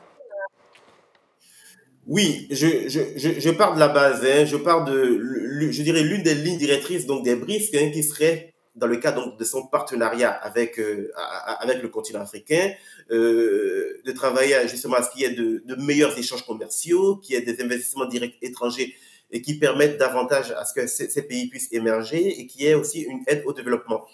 Oui, 2.08 2.48
je, 2.50 2.88
je, 2.88 3.40
je, 3.40 3.50
pars 3.52 3.76
de 3.76 3.80
la 3.80 3.90
base, 3.90 4.26
hein. 4.26 4.46
je 4.46 4.58
pars 4.58 4.86
de, 4.86 5.22
je 5.70 5.84
dirais, 5.84 6.02
l'une 6.02 6.24
des 6.24 6.34
lignes 6.34 6.58
directrices 6.58 7.06
donc 7.06 7.24
des 7.24 7.36
BRICS 7.36 7.76
hein, 7.76 7.92
qui 7.92 8.02
serait 8.02 8.54
dans 8.78 8.88
le 8.88 8.98
cadre 8.98 9.36
de 9.36 9.44
son 9.44 9.66
partenariat 9.68 10.32
avec, 10.32 10.80
euh, 10.80 11.12
avec 11.60 11.82
le 11.82 11.90
continent 11.90 12.22
africain, 12.22 12.72
euh, 13.12 14.00
de 14.06 14.12
travailler 14.12 14.56
justement 14.68 14.96
à 14.96 15.04
ce 15.04 15.10
qu'il 15.10 15.22
y 15.22 15.26
ait 15.26 15.32
de, 15.32 15.62
meilleurs 15.78 16.18
échanges 16.18 16.46
commerciaux, 16.46 17.18
qu'il 17.18 17.36
y 17.36 17.38
ait 17.38 17.42
des 17.42 17.62
investissements 17.62 18.06
directs 18.06 18.38
étrangers 18.42 18.96
et 19.32 19.42
qui 19.42 19.58
permettent 19.58 19.98
davantage 19.98 20.52
à 20.52 20.64
ce 20.64 20.74
que 20.74 20.88
ces, 20.88 21.22
pays 21.24 21.48
puissent 21.48 21.72
émerger 21.74 22.40
et 22.40 22.48
qui 22.48 22.66
est 22.66 22.76
aussi 22.76 23.02
une 23.02 23.24
aide 23.28 23.44
au 23.46 23.54
développement. 23.54 24.06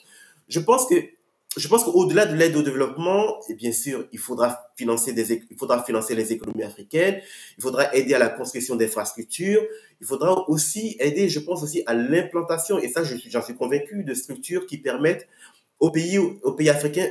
Je 0.47 0.59
pense 0.59 0.87
que 0.87 0.95
je 1.55 1.67
pense 1.67 1.83
qu'au-delà 1.83 2.25
de 2.25 2.35
l'aide 2.35 2.55
au 2.55 2.61
développement, 2.61 3.39
et 3.47 3.53
bien 3.53 3.71
sûr, 3.71 4.07
il 4.11 4.19
faudra 4.19 4.65
financer 4.75 5.13
les 5.13 6.31
économies 6.31 6.63
africaines, 6.63 7.21
il 7.57 7.61
faudra 7.61 7.93
aider 7.95 8.13
à 8.13 8.19
la 8.19 8.29
construction 8.29 8.75
d'infrastructures, 8.75 9.61
il 10.01 10.07
faudra 10.07 10.49
aussi 10.49 10.95
aider, 10.99 11.29
je 11.29 11.39
pense 11.39 11.63
aussi 11.63 11.83
à 11.85 11.93
l'implantation, 11.93 12.79
et 12.79 12.87
ça, 12.89 13.03
j'en 13.03 13.41
suis 13.43 13.55
convaincu, 13.55 14.03
de 14.03 14.13
structures 14.13 14.65
qui 14.65 14.77
permettent 14.77 15.27
aux 15.79 15.91
pays, 15.91 16.17
aux 16.17 16.53
pays 16.53 16.69
africains, 16.69 17.09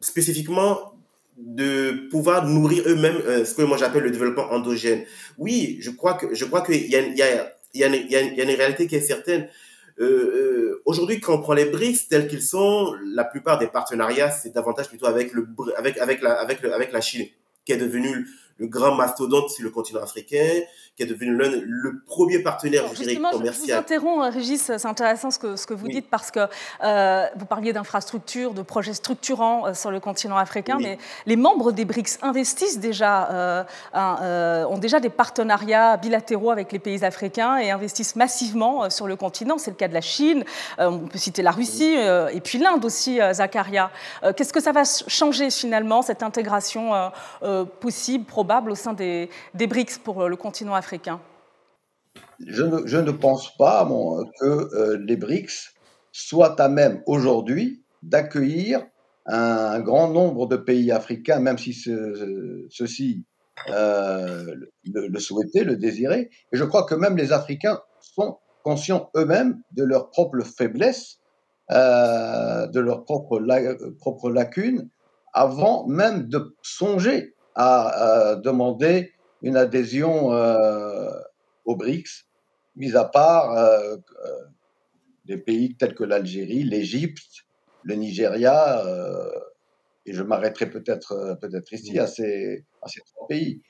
spécifiquement, 0.00 0.92
de 1.38 2.08
pouvoir 2.10 2.46
nourrir 2.46 2.84
eux-mêmes 2.86 3.20
euh, 3.24 3.44
ce 3.44 3.54
que 3.54 3.62
moi 3.62 3.78
j'appelle 3.78 4.02
le 4.02 4.10
développement 4.10 4.52
endogène. 4.52 5.04
Oui, 5.38 5.78
je 5.80 5.90
crois 5.90 6.14
que 6.14 6.34
je 6.34 6.44
crois 6.44 6.60
qu'il 6.60 6.86
y 6.86 6.94
a 6.94 7.86
une 7.86 8.56
réalité 8.56 8.86
qui 8.86 8.96
est 8.96 9.00
certaine. 9.00 9.48
Euh, 10.02 10.06
euh, 10.06 10.82
aujourd'hui, 10.84 11.20
quand 11.20 11.34
on 11.34 11.40
prend 11.40 11.52
les 11.52 11.66
BRICS 11.66 12.08
tels 12.08 12.26
qu'ils 12.26 12.42
sont, 12.42 12.92
la 13.14 13.24
plupart 13.24 13.58
des 13.58 13.68
partenariats, 13.68 14.30
c'est 14.30 14.52
davantage 14.52 14.88
plutôt 14.88 15.06
avec, 15.06 15.32
le, 15.32 15.46
avec, 15.76 15.96
avec, 15.98 16.20
la, 16.22 16.32
avec, 16.32 16.60
le, 16.60 16.74
avec 16.74 16.92
la 16.92 17.00
Chine, 17.00 17.26
qui 17.64 17.72
est 17.72 17.76
devenue 17.76 18.26
le 18.58 18.66
grand 18.66 18.94
mastodonte 18.94 19.50
sur 19.50 19.64
le 19.64 19.70
continent 19.70 20.02
africain, 20.02 20.60
qui 20.96 21.02
est 21.04 21.06
devenu 21.06 21.30
le 21.30 22.02
premier 22.06 22.40
partenaire, 22.40 22.84
je 22.88 23.02
dirais, 23.02 23.16
commercial. 23.16 23.66
Je 23.66 23.72
vous 23.72 23.78
interromps, 23.78 24.34
Régis, 24.34 24.60
c'est 24.60 24.86
intéressant 24.86 25.30
ce 25.30 25.38
que, 25.38 25.56
ce 25.56 25.66
que 25.66 25.72
vous 25.72 25.88
dites 25.88 26.08
parce 26.10 26.30
que 26.30 26.40
euh, 26.84 27.26
vous 27.36 27.46
parliez 27.46 27.72
d'infrastructures, 27.72 28.52
de 28.52 28.60
projets 28.60 28.92
structurants 28.92 29.66
euh, 29.66 29.74
sur 29.74 29.90
le 29.90 30.00
continent 30.00 30.36
africain, 30.36 30.76
mais 30.80 30.98
les 31.24 31.36
membres 31.36 31.72
des 31.72 31.86
BRICS 31.86 32.18
investissent 32.20 32.78
déjà, 32.78 33.64
euh, 33.94 34.64
ont 34.66 34.78
déjà 34.78 35.00
des 35.00 35.08
partenariats 35.08 35.96
bilatéraux 35.96 36.50
avec 36.50 36.72
les 36.72 36.78
pays 36.78 37.04
africains 37.04 37.56
et 37.56 37.70
investissent 37.70 38.16
massivement 38.16 38.90
sur 38.90 39.06
le 39.06 39.16
continent. 39.16 39.56
C'est 39.56 39.70
le 39.70 39.76
cas 39.76 39.88
de 39.88 39.94
la 39.94 40.02
Chine, 40.02 40.44
on 40.78 40.98
peut 40.98 41.18
citer 41.18 41.42
la 41.42 41.52
Russie 41.52 41.94
et 41.94 42.40
puis 42.40 42.58
l'Inde 42.58 42.84
aussi, 42.84 43.18
Zakaria. 43.32 43.90
Qu'est-ce 44.36 44.52
que 44.52 44.60
ça 44.60 44.72
va 44.72 44.82
changer 44.84 45.50
finalement, 45.50 46.02
cette 46.02 46.22
intégration 46.22 46.92
possible, 47.80 48.24
probable 48.24 48.41
au 48.68 48.74
sein 48.74 48.92
des, 48.92 49.28
BRICS 49.54 49.98
pour 50.02 50.28
le 50.28 50.36
continent 50.36 50.74
africain 50.74 51.20
je 52.46 52.96
ne, 52.98 53.10
pense 53.10 53.56
pas 53.56 53.88
que 54.40 54.46
euh, 54.46 54.98
les 55.06 55.16
BRICS 55.16 55.74
soient 56.12 56.60
à 56.60 56.68
même 56.68 57.02
aujourd'hui 57.06 57.84
d'accueillir 58.02 58.84
un, 59.26 59.80
grand 59.80 60.08
nombre 60.08 60.46
de 60.46 60.56
pays 60.56 60.90
africains, 60.90 61.38
même 61.38 61.58
si 61.58 61.72
ceux-ci 61.72 63.24
euh, 63.68 64.54
le, 64.84 65.18
souhaitaient, 65.18 65.64
le 65.64 65.76
désiraient. 65.76 66.30
Et 66.52 66.56
je 66.56 66.64
crois 66.64 66.84
que 66.84 66.94
même 66.94 67.16
les 67.16 67.32
Africains 67.32 67.80
sont 68.00 68.38
conscients 68.64 69.10
eux-mêmes 69.16 69.62
de 69.72 69.84
leur 69.84 70.10
propre 70.10 70.40
faiblesse, 70.40 71.18
euh, 71.70 72.66
de 72.66 72.80
leurs 72.80 73.04
propres 73.04 73.40
propre 74.00 74.30
lacunes, 74.30 74.88
avant 75.32 75.86
même 75.86 76.28
de 76.28 76.56
songer 76.62 77.31
à 77.54 78.36
demander 78.42 79.12
une 79.42 79.56
adhésion 79.56 80.32
euh, 80.32 81.10
aux 81.64 81.76
BRICS, 81.76 82.26
mis 82.76 82.96
à 82.96 83.04
part 83.04 83.56
euh, 83.56 83.96
euh, 84.24 84.44
des 85.24 85.36
pays 85.36 85.74
tels 85.76 85.94
que 85.94 86.04
l'Algérie, 86.04 86.62
l'Égypte, 86.62 87.44
le 87.82 87.96
Nigeria, 87.96 88.84
et 90.06 90.12
je 90.12 90.22
m'arrêterai 90.22 90.70
peut-être 90.70 91.36
peut-être 91.40 91.72
ici 91.72 91.98
à 91.98 92.06
ces, 92.06 92.64
à 92.80 92.88
ces 92.88 93.00
trois 93.00 93.26
pays 93.26 93.60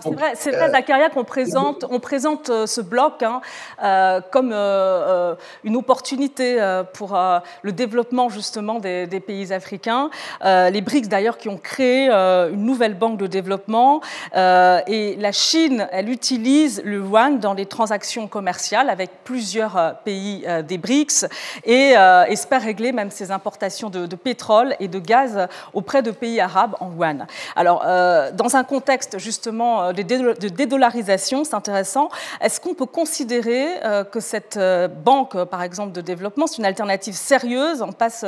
c'est 0.00 0.10
vrai, 0.10 0.32
c'est 0.34 0.50
vrai, 0.50 0.70
Zakaria, 0.70 1.10
qu'on 1.10 1.24
présente, 1.24 1.84
on 1.90 2.00
présente 2.00 2.50
euh, 2.50 2.66
ce 2.66 2.80
bloc 2.80 3.22
hein, 3.22 3.40
euh, 3.82 4.20
comme 4.30 4.50
euh, 4.52 5.34
une 5.64 5.76
opportunité 5.76 6.58
pour 6.94 7.18
le 7.62 7.72
développement 7.72 8.28
justement 8.28 8.78
des, 8.78 9.06
pays 9.26 9.52
africains. 9.52 10.10
les 10.42 10.80
BRICS 10.80 11.08
d'ailleurs 11.08 11.38
qui 11.38 11.48
ont 11.48 11.58
créé 11.58 12.08
une 12.08 12.64
nouvelle 12.64 12.94
banque 12.94 13.18
de 13.18 13.26
développement 13.26 14.00
et 14.34 15.16
la 15.18 15.32
Chine, 15.32 15.88
elle 15.92 16.08
utilise 16.08 16.82
le 16.84 16.98
yuan 16.98 17.38
dans 17.38 17.54
les 17.54 17.66
transactions 17.66 18.28
commerciales 18.28 18.90
avec 18.90 19.10
plusieurs 19.24 19.96
pays 20.04 20.44
des 20.66 20.78
BRICS 20.78 21.26
et 21.64 21.94
espère 22.28 22.62
régler 22.62 22.92
même 22.92 23.10
ses 23.10 23.30
importations 23.30 23.90
de, 23.90 24.06
de, 24.06 24.16
pétrole 24.16 24.74
et 24.80 24.88
de 24.88 24.98
gaz 24.98 25.48
auprès 25.72 26.02
de 26.02 26.10
pays 26.10 26.40
arabes 26.40 26.76
en 26.80 26.90
yuan. 26.90 27.26
Alors, 27.56 27.82
dans 27.82 28.56
un 28.56 28.64
contexte 28.64 29.18
justement 29.18 29.81
euh, 29.88 29.92
de 29.92 30.48
dédollarisation, 30.48 31.44
c'est 31.44 31.54
intéressant. 31.54 32.08
Est-ce 32.40 32.60
qu'on 32.60 32.74
peut 32.74 32.86
considérer 32.86 33.66
euh, 33.84 34.04
que 34.04 34.20
cette 34.20 34.56
euh, 34.56 34.88
banque, 34.88 35.44
par 35.44 35.62
exemple, 35.62 35.92
de 35.92 36.00
développement, 36.00 36.46
c'est 36.46 36.58
une 36.58 36.64
alternative 36.64 37.14
sérieuse? 37.14 37.82
On 37.82 37.92
passe 37.92 38.24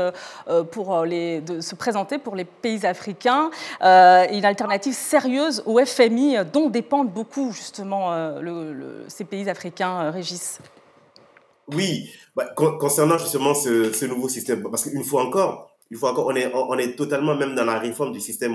pour 0.70 1.04
les, 1.04 1.40
de 1.40 1.60
se 1.60 1.74
présenter 1.74 2.18
pour 2.18 2.36
les 2.36 2.44
pays 2.44 2.84
africains, 2.86 3.50
une 3.80 4.44
alternative 4.44 4.94
sérieuse 4.94 5.62
au 5.66 5.78
FMI 5.84 6.38
dont 6.52 6.68
dépendent 6.68 7.10
beaucoup 7.10 7.52
justement 7.52 8.34
ces 9.08 9.24
pays 9.24 9.48
africains, 9.48 10.10
Régis? 10.10 10.58
Oui, 11.72 12.10
bah, 12.36 12.46
concernant 12.54 13.18
justement 13.18 13.54
ce, 13.54 13.92
ce 13.92 14.04
nouveau 14.04 14.28
système, 14.28 14.62
parce 14.62 14.84
qu'une 14.84 15.04
fois 15.04 15.24
encore, 15.24 15.73
il 15.94 15.98
faut 15.98 16.08
encore, 16.08 16.26
on 16.26 16.76
est, 16.78 16.96
totalement 16.96 17.36
même 17.36 17.54
dans 17.54 17.64
la 17.64 17.78
réforme 17.78 18.12
du 18.12 18.20
système 18.20 18.52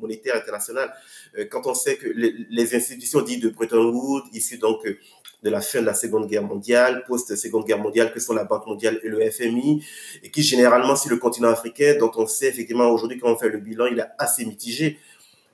monétaire 0.00 0.36
international. 0.36 0.90
Euh, 1.38 1.44
quand 1.44 1.66
on 1.66 1.74
sait 1.74 1.96
que 1.96 2.08
les, 2.08 2.74
institutions 2.74 3.20
dites 3.20 3.42
de 3.42 3.50
Bretton 3.50 3.92
Woods, 3.92 4.24
issues 4.32 4.56
donc 4.56 4.86
euh, 4.86 4.96
de 5.42 5.50
la 5.50 5.60
fin 5.60 5.82
de 5.82 5.86
la 5.86 5.92
Seconde 5.92 6.26
Guerre 6.26 6.44
mondiale, 6.44 7.04
post-Seconde 7.06 7.66
Guerre 7.66 7.78
mondiale, 7.78 8.10
que 8.10 8.20
sont 8.20 8.32
la 8.32 8.44
Banque 8.44 8.66
mondiale 8.66 9.00
et 9.04 9.08
le 9.08 9.20
FMI, 9.30 9.84
et 10.22 10.30
qui 10.30 10.42
généralement 10.42 10.96
sur 10.96 11.10
le 11.10 11.18
continent 11.18 11.50
africain, 11.50 11.94
dont 12.00 12.10
on 12.16 12.26
sait 12.26 12.48
effectivement 12.48 12.88
aujourd'hui 12.88 13.18
quand 13.18 13.30
on 13.30 13.36
fait 13.36 13.50
le 13.50 13.58
bilan, 13.58 13.84
il 13.84 13.98
est 13.98 14.08
assez 14.18 14.46
mitigé 14.46 14.98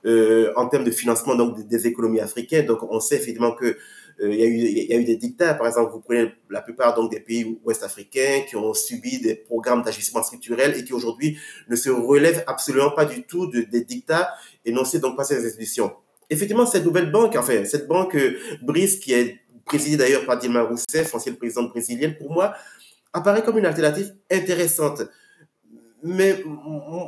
euh, 0.05 0.53
en 0.55 0.67
termes 0.67 0.85
de 0.85 0.91
financement 0.91 1.35
donc 1.35 1.67
des, 1.67 1.85
économies 1.85 2.21
africaines. 2.21 2.65
Donc 2.65 2.79
on 2.89 3.01
sait 3.01 3.15
effectivement 3.15 3.51
que 3.51 3.77
il, 4.21 4.35
y 4.35 4.43
a 4.43 4.45
eu, 4.45 4.55
il 4.55 4.91
y 4.91 4.93
a 4.93 4.97
eu 4.97 5.03
des 5.03 5.17
dictats, 5.17 5.53
par 5.53 5.67
exemple, 5.67 5.91
vous 5.91 5.99
prenez 5.99 6.31
la 6.49 6.61
plupart 6.61 6.95
donc 6.95 7.11
des 7.11 7.19
pays 7.19 7.59
ouest-africains 7.63 8.41
qui 8.47 8.55
ont 8.55 8.73
subi 8.73 9.19
des 9.19 9.35
programmes 9.35 9.81
d'ajustement 9.81 10.23
structurel 10.23 10.77
et 10.77 10.83
qui 10.83 10.93
aujourd'hui 10.93 11.37
ne 11.67 11.75
se 11.75 11.89
relèvent 11.89 12.43
absolument 12.47 12.91
pas 12.91 13.05
du 13.05 13.23
tout 13.23 13.47
de, 13.47 13.61
des 13.61 13.81
dictats 13.81 14.33
énoncés 14.65 14.99
donc 14.99 15.17
par 15.17 15.25
ces 15.25 15.45
institutions. 15.45 15.93
Effectivement, 16.29 16.65
cette 16.65 16.85
nouvelle 16.85 17.11
banque, 17.11 17.35
enfin, 17.35 17.65
cette 17.65 17.87
banque 17.87 18.15
euh, 18.15 18.37
BRICS, 18.61 18.99
qui 18.99 19.13
est 19.13 19.39
présidée 19.65 19.97
d'ailleurs 19.97 20.25
par 20.25 20.37
Dilma 20.37 20.63
Rousseff, 20.63 21.13
ancienne 21.13 21.35
présidente 21.35 21.69
brésilienne, 21.69 22.15
pour 22.17 22.31
moi, 22.31 22.55
apparaît 23.13 23.43
comme 23.43 23.57
une 23.57 23.65
alternative 23.65 24.13
intéressante. 24.31 25.03
Mais 26.07 26.43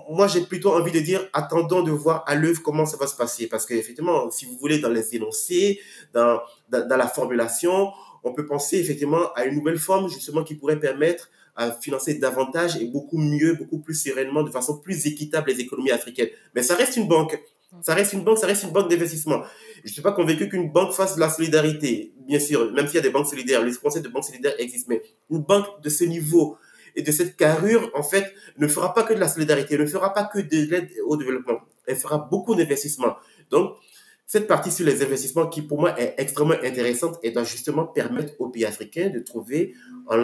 moi, 0.10 0.28
j'ai 0.28 0.42
plutôt 0.42 0.74
envie 0.74 0.92
de 0.92 1.00
dire, 1.00 1.22
attendons 1.32 1.84
de 1.84 1.92
voir 1.92 2.24
à 2.26 2.34
l'œuvre 2.34 2.64
comment 2.64 2.88
ça 2.88 2.98
va 2.98 3.06
se 3.06 3.16
passer. 3.16 3.46
Parce 3.46 3.64
qu'effectivement, 3.68 4.32
si 4.32 4.48
vous 4.48 4.58
voulez, 4.58 4.80
dans 4.80 4.90
les 4.90 5.16
énoncés, 5.16 5.80
dans, 6.14 6.42
la 6.72 7.08
formulation, 7.08 7.92
on 8.24 8.34
peut 8.34 8.48
penser 8.48 8.78
effectivement 8.78 9.32
à 9.36 9.46
une 9.46 9.54
nouvelle 9.54 9.78
forme 9.78 10.10
justement 10.10 10.44
qui 10.44 10.56
pourrait 10.56 10.80
permettre 10.80 11.30
à 11.56 11.72
financer 11.72 12.16
davantage 12.16 12.78
et 12.78 12.86
beaucoup 12.86 13.20
mieux, 13.20 13.54
beaucoup 13.54 13.78
plus 13.78 13.94
sereinement, 13.94 14.42
de 14.42 14.50
façon 14.50 14.80
plus 14.80 15.06
équitable 15.06 15.52
les 15.52 15.60
économies 15.60 15.92
africaines. 15.92 16.30
Mais 16.56 16.64
ça 16.64 16.74
reste 16.74 16.98
une 16.98 17.08
banque. 17.08 17.40
Ça 17.84 17.94
reste 17.94 18.14
une 18.14 18.24
banque, 18.24 18.40
ça 18.40 18.48
reste 18.48 18.64
une 18.64 18.72
banque 18.72 18.90
d'investissement. 18.90 19.44
Je 19.84 19.90
ne 19.90 19.94
suis 19.94 20.02
pas 20.02 20.14
convaincu 20.14 20.50
qu'une 20.50 20.72
banque 20.72 20.94
fasse 20.94 21.16
de 21.16 21.20
la 21.20 21.30
solidarité. 21.30 22.14
Bien 22.28 22.40
sûr, 22.40 22.72
même 22.72 22.88
s'il 22.88 22.96
y 22.96 23.00
a 23.00 23.02
des 23.02 23.12
banques 23.12 23.28
solidaires, 23.28 23.64
les 23.64 23.74
concepts 23.76 24.06
de 24.06 24.12
banque 24.12 24.24
solidaire 24.24 24.56
existent, 24.58 24.88
mais 24.90 25.04
une 25.30 25.44
banque 25.44 25.84
de 25.84 25.90
ce 25.90 26.04
niveau, 26.04 26.58
et 26.98 27.04
de 27.04 27.12
cette 27.12 27.38
carrure, 27.38 27.92
en 27.94 28.02
fait, 28.02 28.34
ne 28.58 28.68
fera 28.68 28.94
pas 28.94 29.04
que 29.04 29.14
de 29.14 29.20
la 29.20 29.30
solidarité, 29.30 29.78
ne 29.78 29.86
fera 29.86 30.14
pas 30.14 30.26
que 30.26 30.40
de 30.40 30.70
l'aide 30.70 30.90
au 31.06 31.16
développement. 31.16 31.60
Elle 31.86 31.96
fera 31.96 32.18
beaucoup 32.18 32.56
d'investissements. 32.56 33.16
Donc, 33.52 33.78
cette 34.26 34.48
partie 34.48 34.72
sur 34.72 34.86
les 34.86 35.02
investissements 35.04 35.48
qui, 35.48 35.62
pour 35.62 35.80
moi, 35.80 35.98
est 35.98 36.16
extrêmement 36.18 36.56
intéressante 36.64 37.20
et 37.22 37.30
doit 37.30 37.44
justement 37.44 37.86
permettre 37.86 38.34
aux 38.40 38.50
pays 38.50 38.66
africains 38.66 39.10
de 39.10 39.20
trouver 39.20 39.76
en, 40.08 40.18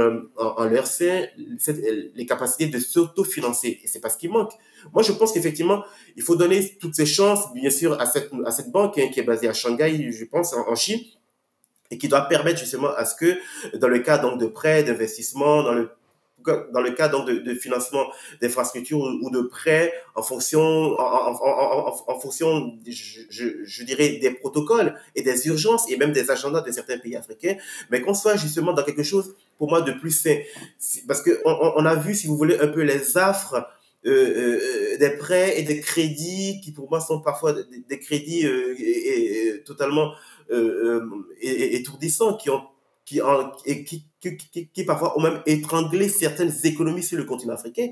leur 0.66 0.88
sein 0.88 1.26
les 1.38 2.26
capacités 2.26 2.66
de 2.66 2.80
s'autofinancer. 2.80 3.80
Et 3.84 3.88
c'est 3.88 4.02
pas 4.02 4.10
ce 4.10 4.18
qui 4.18 4.28
manque. 4.28 4.52
Moi, 4.92 5.04
je 5.04 5.12
pense 5.14 5.32
qu'effectivement, 5.32 5.84
il 6.18 6.24
faut 6.24 6.36
donner 6.36 6.76
toutes 6.82 6.96
ces 6.96 7.06
chances, 7.06 7.54
bien 7.54 7.70
sûr, 7.70 8.02
à 8.02 8.08
cette, 8.08 8.32
à 8.46 8.52
cette 8.52 8.72
banque 8.72 8.98
hein, 8.98 9.10
qui 9.14 9.20
est 9.20 9.24
basée 9.24 9.48
à 9.48 9.54
Shanghai, 9.54 10.12
je 10.12 10.26
pense, 10.26 10.54
en, 10.54 10.76
Chine, 10.76 11.00
et 11.92 12.00
qui 12.00 12.08
doit 12.08 12.28
permettre 12.28 12.60
justement 12.60 12.90
à 12.90 13.06
ce 13.06 13.16
que, 13.16 13.38
dans 13.78 13.88
le 13.88 14.00
cas 14.00 14.18
donc 14.18 14.40
de 14.40 14.48
prêts, 14.48 14.84
d'investissements, 14.84 15.62
dans 15.62 15.74
le 15.74 15.92
dans 16.72 16.82
le 16.82 16.92
cas 16.92 17.08
donc 17.08 17.28
de, 17.28 17.34
de 17.40 17.54
financement 17.54 18.06
d'infrastructures 18.42 19.00
ou, 19.00 19.30
de 19.30 19.42
prêts 19.42 19.94
en 20.16 20.22
fonction, 20.22 20.62
en, 20.62 21.34
en, 21.34 21.96
en, 22.08 22.20
fonction, 22.20 22.78
je, 22.88 23.22
je, 23.30 23.46
je, 23.64 23.84
dirais, 23.84 24.20
des 24.22 24.32
protocoles 24.32 24.96
et 25.16 25.22
des 25.22 25.48
urgences 25.48 25.90
et 25.92 25.98
même 25.98 26.12
des 26.12 26.30
agendas 26.30 26.62
de 26.62 26.72
certains 26.72 26.98
pays 26.98 27.16
africains, 27.16 27.56
mais 27.90 28.02
qu'on 28.02 28.14
soit 28.14 28.36
justement 28.36 28.74
dans 28.74 28.84
quelque 28.84 29.04
chose, 29.04 29.36
pour 29.58 29.70
moi, 29.70 29.82
de 29.82 29.92
plus 29.92 30.12
sain. 30.12 30.38
Parce 31.08 31.22
que 31.22 31.42
on, 31.46 31.74
on, 31.78 31.86
a 31.86 31.96
vu, 31.96 32.14
si 32.16 32.28
vous 32.28 32.38
voulez, 32.38 32.60
un 32.60 32.68
peu 32.68 32.82
les 32.82 33.18
affres 33.18 33.68
des 34.06 35.16
prêts 35.18 35.58
et 35.58 35.64
des 35.64 35.80
crédits 35.80 36.60
qui 36.62 36.74
pour 36.74 36.90
moi 36.90 37.00
sont 37.00 37.22
parfois 37.22 37.54
des, 37.54 38.00
crédits 38.00 38.46
totalement 39.66 40.12
étourdissants 41.42 42.36
qui 42.36 42.50
ont 42.50 42.64
qui, 43.06 43.22
et 43.66 43.84
qui, 43.84 44.06
qui, 44.22 44.68
qui, 44.68 44.84
parfois 44.86 45.18
ont 45.18 45.22
même 45.22 45.42
étranglé 45.46 46.08
certaines 46.10 46.54
économies 46.64 47.04
sur 47.04 47.18
le 47.18 47.26
continent 47.26 47.54
africain, 47.54 47.90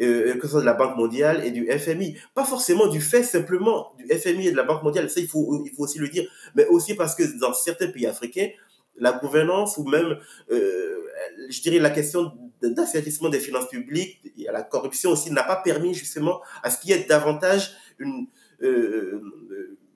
euh, 0.00 0.34
que 0.34 0.42
ce 0.42 0.52
soit 0.52 0.60
de 0.60 0.66
la 0.66 0.74
Banque 0.74 0.96
mondiale 0.96 1.44
et 1.44 1.50
du 1.50 1.66
FMI. 1.70 2.16
Pas 2.34 2.44
forcément 2.44 2.86
du 2.88 3.00
fait 3.00 3.22
simplement 3.22 3.92
du 3.98 4.06
FMI 4.06 4.48
et 4.48 4.52
de 4.52 4.56
la 4.56 4.64
Banque 4.64 4.82
mondiale, 4.82 5.10
ça 5.10 5.20
il 5.20 5.28
faut, 5.28 5.64
il 5.64 5.72
faut 5.72 5.84
aussi 5.84 5.98
le 5.98 6.08
dire, 6.08 6.28
mais 6.54 6.66
aussi 6.66 6.94
parce 6.94 7.14
que 7.14 7.38
dans 7.38 7.52
certains 7.54 7.88
pays 7.88 8.06
africains, 8.06 8.48
la 8.96 9.12
gouvernance 9.12 9.76
ou 9.76 9.84
même, 9.84 10.16
euh, 10.50 11.00
je 11.48 11.60
dirais, 11.62 11.78
la 11.78 11.90
question 11.90 12.32
d'assainissement 12.62 13.28
des 13.28 13.40
finances 13.40 13.68
publiques 13.68 14.20
et 14.38 14.44
la 14.44 14.62
corruption 14.62 15.10
aussi 15.10 15.30
n'a 15.30 15.42
pas 15.42 15.56
permis 15.56 15.94
justement 15.94 16.40
à 16.62 16.70
ce 16.70 16.78
qu'il 16.78 16.90
y 16.90 16.92
ait 16.94 17.04
davantage 17.04 17.72
une, 17.98 18.26
euh, 18.62 19.20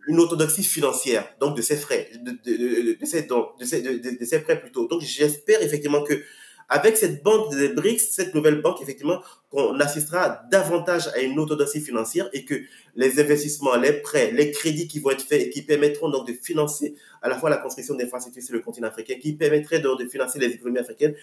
une 0.08 0.18
orthodoxie 0.18 0.64
financière, 0.64 1.28
donc 1.38 1.56
de 1.56 1.62
ces 1.62 1.76
frais, 1.76 2.10
de, 2.14 2.30
de, 2.30 2.56
de, 2.56 2.98
de, 2.98 4.24
ces, 4.24 4.40
prêts 4.40 4.58
plutôt. 4.58 4.88
Donc 4.88 5.02
j'espère 5.02 5.62
effectivement 5.62 6.02
que 6.02 6.14
avec 6.70 6.96
cette 6.96 7.22
banque 7.22 7.54
des 7.54 7.68
BRICS, 7.68 8.10
cette 8.10 8.34
nouvelle 8.34 8.60
banque, 8.60 8.82
effectivement, 8.82 9.22
qu'on 9.50 9.78
assistera 9.80 10.42
davantage 10.50 11.08
à 11.08 11.20
une 11.20 11.38
orthodoxie 11.38 11.80
financière 11.80 12.28
et 12.32 12.44
que 12.44 12.54
les 12.94 13.20
investissements, 13.20 13.76
les 13.76 13.92
prêts, 13.92 14.32
les 14.32 14.50
crédits 14.50 14.86
qui 14.88 14.98
vont 14.98 15.10
être 15.10 15.22
faits 15.22 15.42
et 15.42 15.50
qui 15.50 15.62
permettront 15.62 16.10
donc 16.10 16.26
de 16.26 16.32
financer 16.32 16.94
à 17.22 17.28
la 17.28 17.38
fois 17.38 17.48
la 17.48 17.56
construction 17.56 17.94
d'infrastructures 17.94 18.42
sur 18.42 18.54
le 18.54 18.60
continent 18.60 18.88
africain, 18.88 19.14
qui 19.20 19.32
permettraient 19.34 19.80
donc 19.80 19.98
de 19.98 20.06
financer 20.06 20.38
les 20.38 20.48
économies 20.48 20.78
africaines, 20.78 21.14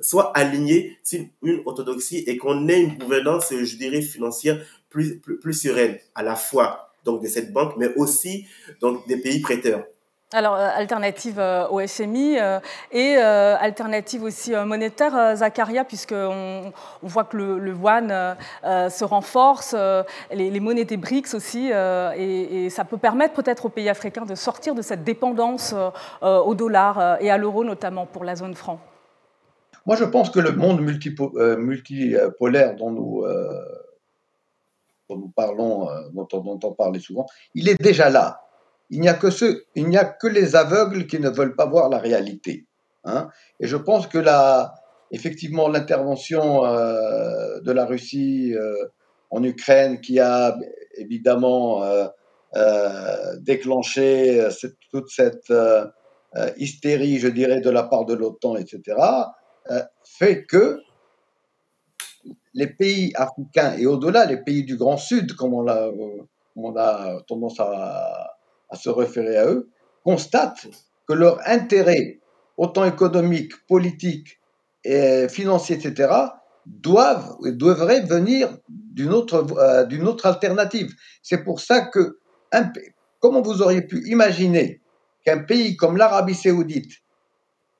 soient 0.00 0.32
alignés 0.36 0.98
sur 1.02 1.20
une 1.42 1.62
orthodoxie 1.66 2.24
et 2.26 2.36
qu'on 2.36 2.68
ait 2.68 2.80
une 2.80 2.96
gouvernance, 2.96 3.48
je 3.50 3.76
dirais, 3.76 4.02
financière 4.02 4.58
plus, 4.88 5.20
plus 5.20 5.54
sereine, 5.54 5.98
à 6.14 6.22
la 6.22 6.36
fois 6.36 6.85
donc 7.06 7.22
de 7.22 7.28
cette 7.28 7.52
banque, 7.52 7.74
mais 7.78 7.94
aussi 7.94 8.46
donc 8.80 9.06
des 9.08 9.16
pays 9.16 9.40
prêteurs. 9.40 9.84
Alors, 10.32 10.56
euh, 10.56 10.68
alternative 10.74 11.38
euh, 11.38 11.68
au 11.68 11.78
FMI 11.86 12.36
euh, 12.40 12.58
et 12.90 13.14
alternative 13.14 14.24
aussi 14.24 14.52
monétaire, 14.66 15.36
Zakaria, 15.36 15.84
puisqu'on 15.84 16.72
on 17.02 17.06
voit 17.06 17.22
que 17.22 17.36
le, 17.36 17.60
le 17.60 17.72
yuan 17.72 18.36
se 18.64 19.04
renforce, 19.04 19.76
les, 20.32 20.60
monnaies 20.60 20.84
des 20.84 20.96
BRICS 20.96 21.34
aussi, 21.34 21.70
et, 21.70 22.68
ça 22.70 22.84
peut 22.84 22.96
permettre 22.96 23.34
peut-être 23.34 23.66
aux 23.66 23.68
pays 23.68 23.88
africains 23.88 24.24
de 24.24 24.34
sortir 24.34 24.74
de 24.74 24.82
cette 24.82 25.04
dépendance 25.04 25.74
au 26.22 26.54
dollar 26.54 27.18
et 27.20 27.30
à 27.30 27.38
l'euro, 27.38 27.64
notamment 27.64 28.06
pour 28.06 28.24
la 28.24 28.34
zone 28.36 28.54
franc. 28.54 28.80
Moi, 29.86 29.96
je 29.96 30.04
pense 30.04 30.30
que 30.30 30.40
le 30.40 30.52
monde 30.52 30.80
multipolaire 30.80 32.74
dont 32.76 32.90
nous 32.90 33.24
dont 35.08 35.16
nous 35.16 35.28
parlons, 35.28 35.88
euh, 35.90 36.00
dont, 36.12 36.26
dont, 36.40 36.60
on 36.62 36.72
parlait 36.72 37.00
souvent, 37.00 37.26
il 37.54 37.68
est 37.68 37.80
déjà 37.80 38.10
là. 38.10 38.40
Il 38.90 39.00
n'y 39.00 39.08
a 39.08 39.14
que 39.14 39.30
ceux, 39.30 39.64
il 39.74 39.88
n'y 39.88 39.96
a 39.96 40.04
que 40.04 40.26
les 40.26 40.54
aveugles 40.54 41.06
qui 41.06 41.18
ne 41.18 41.28
veulent 41.28 41.56
pas 41.56 41.66
voir 41.66 41.88
la 41.88 41.98
réalité. 41.98 42.66
Hein. 43.04 43.28
Et 43.60 43.66
je 43.66 43.76
pense 43.76 44.06
que 44.06 44.18
là, 44.18 44.74
effectivement, 45.10 45.68
l'intervention 45.68 46.64
euh, 46.64 47.60
de 47.60 47.72
la 47.72 47.84
Russie 47.84 48.54
euh, 48.54 48.86
en 49.30 49.42
Ukraine, 49.42 50.00
qui 50.00 50.20
a 50.20 50.56
évidemment 50.96 51.82
déclenché 53.40 54.48
toute 54.92 55.10
cette 55.10 55.52
hystérie, 56.56 57.18
je 57.18 57.28
dirais, 57.28 57.60
de 57.60 57.68
la 57.68 57.82
part 57.82 58.04
de 58.06 58.14
l'OTAN, 58.14 58.56
etc., 58.56 58.96
fait 60.04 60.46
que 60.46 60.80
les 62.56 62.66
pays 62.66 63.12
africains 63.14 63.76
et 63.78 63.86
au-delà, 63.86 64.24
les 64.24 64.38
pays 64.38 64.64
du 64.64 64.76
Grand 64.76 64.96
Sud, 64.96 65.34
comme 65.34 65.52
on 65.52 65.68
a, 65.68 65.90
on 66.56 66.74
a 66.76 67.20
tendance 67.28 67.60
à, 67.60 68.32
se 68.74 68.88
référer 68.88 69.36
à 69.36 69.46
eux, 69.46 69.70
constatent 70.04 70.66
que 71.06 71.12
leurs 71.12 71.38
intérêts, 71.46 72.18
autant 72.56 72.84
économiques, 72.84 73.52
politiques, 73.68 74.40
et 74.84 75.28
financiers, 75.28 75.76
etc., 75.76 76.12
doivent 76.64 77.36
et 77.46 77.52
devraient 77.52 78.00
venir 78.00 78.56
d'une 78.68 79.12
autre, 79.12 79.46
euh, 79.58 79.84
d'une 79.84 80.08
autre 80.08 80.26
alternative. 80.26 80.92
C'est 81.22 81.44
pour 81.44 81.60
ça 81.60 81.82
que, 81.82 82.18
un, 82.52 82.72
comment 83.20 83.42
vous 83.42 83.62
auriez 83.62 83.82
pu 83.82 84.02
imaginer 84.08 84.80
qu'un 85.24 85.38
pays 85.38 85.76
comme 85.76 85.96
l'Arabie 85.96 86.34
saoudite, 86.34 86.92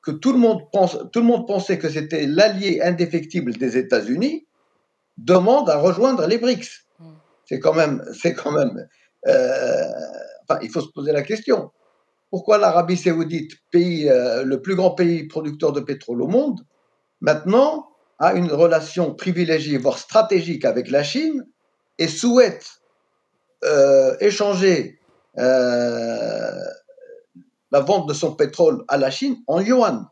que 0.02 0.10
tout 0.10 0.32
le 0.32 0.38
monde, 0.38 0.62
pense, 0.72 0.98
tout 1.12 1.20
le 1.20 1.26
monde 1.26 1.46
pensait 1.46 1.78
que 1.78 1.88
c'était 1.88 2.26
l'allié 2.26 2.80
indéfectible 2.82 3.54
des 3.54 3.76
États-Unis, 3.76 4.45
demande 5.16 5.70
à 5.70 5.78
rejoindre 5.78 6.26
les 6.26 6.38
BRICS. 6.38 6.86
Mm. 6.98 7.10
C'est 7.46 7.60
quand 7.60 7.74
même, 7.74 8.04
c'est 8.12 8.34
quand 8.34 8.52
même, 8.52 8.88
euh, 9.26 9.88
enfin, 10.48 10.58
il 10.62 10.70
faut 10.70 10.80
se 10.80 10.90
poser 10.90 11.12
la 11.12 11.22
question. 11.22 11.70
Pourquoi 12.30 12.58
l'Arabie 12.58 12.96
Saoudite, 12.96 13.52
pays, 13.70 14.08
euh, 14.08 14.42
le 14.44 14.60
plus 14.60 14.74
grand 14.74 14.90
pays 14.90 15.24
producteur 15.24 15.72
de 15.72 15.80
pétrole 15.80 16.22
au 16.22 16.26
monde, 16.26 16.60
maintenant 17.20 17.88
a 18.18 18.34
une 18.34 18.50
relation 18.50 19.14
privilégiée, 19.14 19.78
voire 19.78 19.98
stratégique 19.98 20.64
avec 20.64 20.90
la 20.90 21.02
Chine 21.02 21.46
et 21.98 22.08
souhaite 22.08 22.66
euh, 23.64 24.16
échanger 24.20 24.98
la 25.36 26.70
vente 27.80 28.08
de 28.08 28.14
son 28.14 28.34
pétrole 28.34 28.84
à 28.88 28.96
la 28.96 29.10
Chine 29.10 29.36
en 29.46 29.60
yuan? 29.60 30.08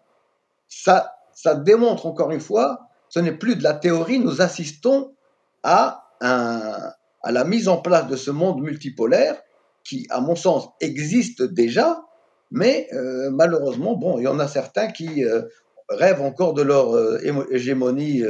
Ça, 0.68 1.14
ça 1.32 1.54
démontre 1.54 2.06
encore 2.06 2.30
une 2.30 2.40
fois 2.40 2.88
ce 3.14 3.20
n'est 3.20 3.30
plus 3.30 3.54
de 3.54 3.62
la 3.62 3.74
théorie, 3.74 4.18
nous 4.18 4.42
assistons 4.42 5.14
à, 5.62 6.10
à 6.18 7.30
la 7.30 7.44
mise 7.44 7.68
en 7.68 7.76
place 7.76 8.08
de 8.08 8.16
ce 8.16 8.32
monde 8.32 8.60
multipolaire 8.60 9.40
qui, 9.84 10.08
à 10.10 10.20
mon 10.20 10.34
sens, 10.34 10.70
existe 10.80 11.40
déjà, 11.40 12.04
mais 12.50 12.88
euh, 12.92 13.30
malheureusement, 13.30 13.94
bon, 13.94 14.18
il 14.18 14.24
y 14.24 14.26
en 14.26 14.40
a 14.40 14.48
certains 14.48 14.88
qui 14.88 15.24
euh, 15.24 15.42
rêvent 15.88 16.22
encore 16.22 16.54
de 16.54 16.62
leur 16.62 16.96
euh, 16.96 17.20
hégémonie 17.52 18.22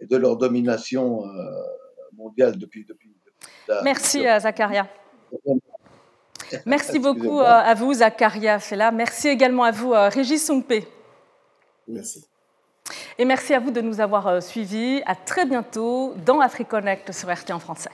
et 0.00 0.06
de 0.06 0.16
leur 0.16 0.36
domination 0.36 1.24
mondiale 2.12 2.58
depuis. 2.58 2.84
depuis, 2.84 3.10
Merci, 3.82 4.22
Zakaria. 4.38 4.86
Merci 6.64 6.98
beaucoup 7.00 7.40
à 7.40 7.74
vous, 7.74 7.92
Zakaria 7.94 8.60
Fela. 8.60 8.92
Merci 8.92 9.26
également 9.26 9.64
à 9.64 9.72
vous, 9.72 9.90
Régis 9.90 10.46
Songpé. 10.46 10.86
Merci. 11.88 12.30
Et 13.18 13.24
merci 13.24 13.54
à 13.54 13.60
vous 13.60 13.70
de 13.70 13.80
nous 13.80 14.00
avoir 14.00 14.26
euh, 14.26 14.40
suivis. 14.40 15.02
À 15.06 15.14
très 15.14 15.46
bientôt 15.46 16.14
dans 16.24 16.40
AfriConnect 16.40 17.12
sur 17.12 17.30
RT 17.30 17.50
en 17.52 17.58
français. 17.58 17.90